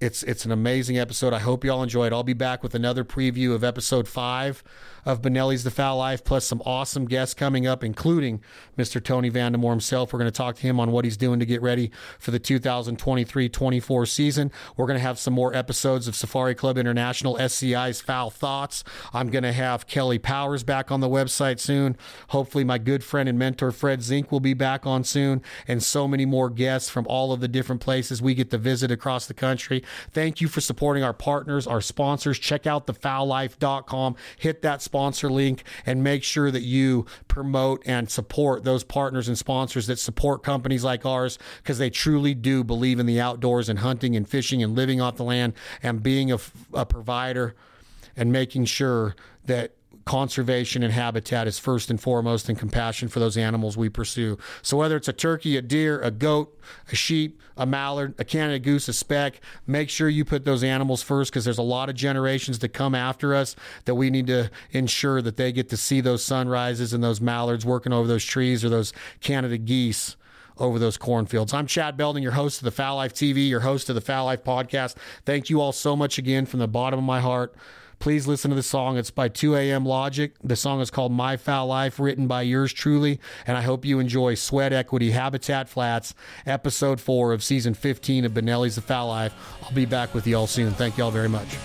It's 0.00 0.22
it's 0.22 0.46
an 0.46 0.50
amazing 0.50 0.98
episode. 0.98 1.34
I 1.34 1.40
hope 1.40 1.62
you 1.62 1.70
all 1.70 1.82
enjoyed. 1.82 2.10
I'll 2.10 2.22
be 2.22 2.32
back 2.32 2.62
with 2.62 2.74
another 2.74 3.04
preview 3.04 3.52
of 3.54 3.62
episode 3.62 4.08
five 4.08 4.64
of 5.04 5.20
Benelli's 5.20 5.62
The 5.64 5.70
Fowl 5.70 5.98
Life, 5.98 6.24
plus 6.24 6.46
some 6.46 6.62
awesome 6.64 7.06
guests 7.06 7.34
coming 7.34 7.66
up, 7.66 7.84
including 7.84 8.42
Mr. 8.78 9.02
Tony 9.02 9.30
Vandemore 9.30 9.70
himself. 9.70 10.12
We're 10.12 10.18
going 10.18 10.30
to 10.30 10.36
talk 10.36 10.56
to 10.56 10.62
him 10.62 10.80
on 10.80 10.90
what 10.90 11.04
he's 11.04 11.16
doing 11.16 11.38
to 11.40 11.46
get 11.46 11.60
ready 11.60 11.90
for 12.18 12.30
the 12.30 12.38
2023 12.38 13.48
24 13.50 14.06
season. 14.06 14.50
We're 14.74 14.86
going 14.86 14.98
to 14.98 15.02
have 15.02 15.18
some 15.18 15.34
more 15.34 15.54
episodes 15.54 16.08
of 16.08 16.16
Safari 16.16 16.54
Club 16.54 16.78
International, 16.78 17.36
SCI's 17.36 18.00
Fowl 18.00 18.30
Thoughts. 18.30 18.84
I'm 19.12 19.28
going 19.28 19.44
to 19.44 19.52
have 19.52 19.86
Kelly 19.86 20.18
Powers 20.18 20.64
back 20.64 20.90
on 20.90 21.00
the 21.00 21.08
website 21.10 21.60
soon. 21.60 21.98
Hopefully, 22.28 22.64
my 22.64 22.78
good 22.78 23.04
friend 23.04 23.28
and 23.28 23.38
mentor 23.38 23.70
Fred 23.70 24.02
Zink 24.02 24.32
will 24.32 24.40
be 24.40 24.54
back 24.54 24.86
on 24.86 25.04
soon, 25.04 25.42
and 25.68 25.82
so 25.82 26.08
many 26.08 26.24
more 26.24 26.48
guests 26.48 26.88
from 26.88 27.06
all 27.06 27.34
of 27.34 27.40
the 27.40 27.48
different 27.48 27.82
places 27.82 28.22
we 28.22 28.34
get 28.34 28.50
to 28.50 28.58
visit 28.58 28.90
across 28.90 29.26
the 29.26 29.34
country. 29.34 29.82
Thank 30.12 30.40
you 30.40 30.48
for 30.48 30.60
supporting 30.60 31.02
our 31.02 31.12
partners, 31.12 31.66
our 31.66 31.80
sponsors. 31.80 32.38
Check 32.38 32.66
out 32.66 32.86
thefowllife.com. 32.86 34.16
Hit 34.38 34.62
that 34.62 34.82
sponsor 34.82 35.30
link 35.30 35.64
and 35.86 36.02
make 36.02 36.22
sure 36.22 36.50
that 36.50 36.62
you 36.62 37.06
promote 37.28 37.82
and 37.86 38.10
support 38.10 38.64
those 38.64 38.84
partners 38.84 39.28
and 39.28 39.36
sponsors 39.36 39.86
that 39.86 39.98
support 39.98 40.42
companies 40.42 40.84
like 40.84 41.04
ours 41.06 41.38
because 41.58 41.78
they 41.78 41.90
truly 41.90 42.34
do 42.34 42.64
believe 42.64 42.98
in 42.98 43.06
the 43.06 43.20
outdoors 43.20 43.68
and 43.68 43.80
hunting 43.80 44.16
and 44.16 44.28
fishing 44.28 44.62
and 44.62 44.74
living 44.74 45.00
off 45.00 45.16
the 45.16 45.24
land 45.24 45.54
and 45.82 46.02
being 46.02 46.32
a, 46.32 46.38
a 46.74 46.86
provider 46.86 47.54
and 48.16 48.32
making 48.32 48.64
sure 48.64 49.14
that 49.44 49.72
conservation 50.04 50.82
and 50.82 50.92
habitat 50.92 51.46
is 51.46 51.58
first 51.58 51.90
and 51.90 52.00
foremost 52.00 52.48
and 52.48 52.58
compassion 52.58 53.08
for 53.08 53.20
those 53.20 53.36
animals 53.36 53.76
we 53.76 53.88
pursue. 53.88 54.38
So 54.62 54.76
whether 54.76 54.96
it's 54.96 55.08
a 55.08 55.12
turkey, 55.12 55.56
a 55.56 55.62
deer, 55.62 56.00
a 56.00 56.10
goat, 56.10 56.58
a 56.90 56.96
sheep, 56.96 57.40
a 57.56 57.66
mallard, 57.66 58.14
a 58.18 58.24
Canada 58.24 58.58
goose, 58.58 58.88
a 58.88 58.92
speck, 58.92 59.40
make 59.66 59.90
sure 59.90 60.08
you 60.08 60.24
put 60.24 60.44
those 60.44 60.64
animals 60.64 61.02
first 61.02 61.30
because 61.30 61.44
there's 61.44 61.58
a 61.58 61.62
lot 61.62 61.88
of 61.88 61.94
generations 61.94 62.58
that 62.60 62.70
come 62.70 62.94
after 62.94 63.34
us 63.34 63.54
that 63.84 63.94
we 63.94 64.10
need 64.10 64.26
to 64.28 64.50
ensure 64.72 65.20
that 65.22 65.36
they 65.36 65.52
get 65.52 65.68
to 65.68 65.76
see 65.76 66.00
those 66.00 66.24
sunrises 66.24 66.92
and 66.92 67.04
those 67.04 67.20
mallards 67.20 67.64
working 67.64 67.92
over 67.92 68.08
those 68.08 68.24
trees 68.24 68.64
or 68.64 68.68
those 68.68 68.92
Canada 69.20 69.58
geese 69.58 70.16
over 70.56 70.78
those 70.78 70.96
cornfields. 70.96 71.54
I'm 71.54 71.66
Chad 71.66 71.96
Belding, 71.96 72.22
your 72.22 72.32
host 72.32 72.60
of 72.60 72.64
the 72.64 72.70
Fowl 72.70 72.96
Life 72.96 73.14
TV, 73.14 73.48
your 73.48 73.60
host 73.60 73.88
of 73.88 73.94
the 73.94 74.00
Fowl 74.00 74.26
Life 74.26 74.44
podcast. 74.44 74.94
Thank 75.24 75.50
you 75.50 75.60
all 75.60 75.72
so 75.72 75.96
much 75.96 76.18
again 76.18 76.46
from 76.46 76.60
the 76.60 76.68
bottom 76.68 76.98
of 76.98 77.04
my 77.04 77.20
heart. 77.20 77.54
Please 78.00 78.26
listen 78.26 78.48
to 78.48 78.54
the 78.54 78.62
song. 78.62 78.96
It's 78.96 79.10
by 79.10 79.28
2AM 79.28 79.84
Logic. 79.84 80.32
The 80.42 80.56
song 80.56 80.80
is 80.80 80.90
called 80.90 81.12
My 81.12 81.36
Fowl 81.36 81.66
Life, 81.66 82.00
written 82.00 82.26
by 82.26 82.40
yours 82.42 82.72
truly. 82.72 83.20
And 83.46 83.58
I 83.58 83.60
hope 83.60 83.84
you 83.84 83.98
enjoy 83.98 84.36
Sweat 84.36 84.72
Equity 84.72 85.10
Habitat 85.10 85.68
Flats, 85.68 86.14
episode 86.46 86.98
four 86.98 87.34
of 87.34 87.44
season 87.44 87.74
15 87.74 88.24
of 88.24 88.32
Benelli's 88.32 88.76
The 88.76 88.80
Fowl 88.80 89.08
Life. 89.08 89.34
I'll 89.62 89.72
be 89.72 89.84
back 89.84 90.14
with 90.14 90.26
you 90.26 90.34
all 90.34 90.46
soon. 90.46 90.72
Thank 90.72 90.96
you 90.96 91.04
all 91.04 91.10
very 91.10 91.28
much. 91.28 91.58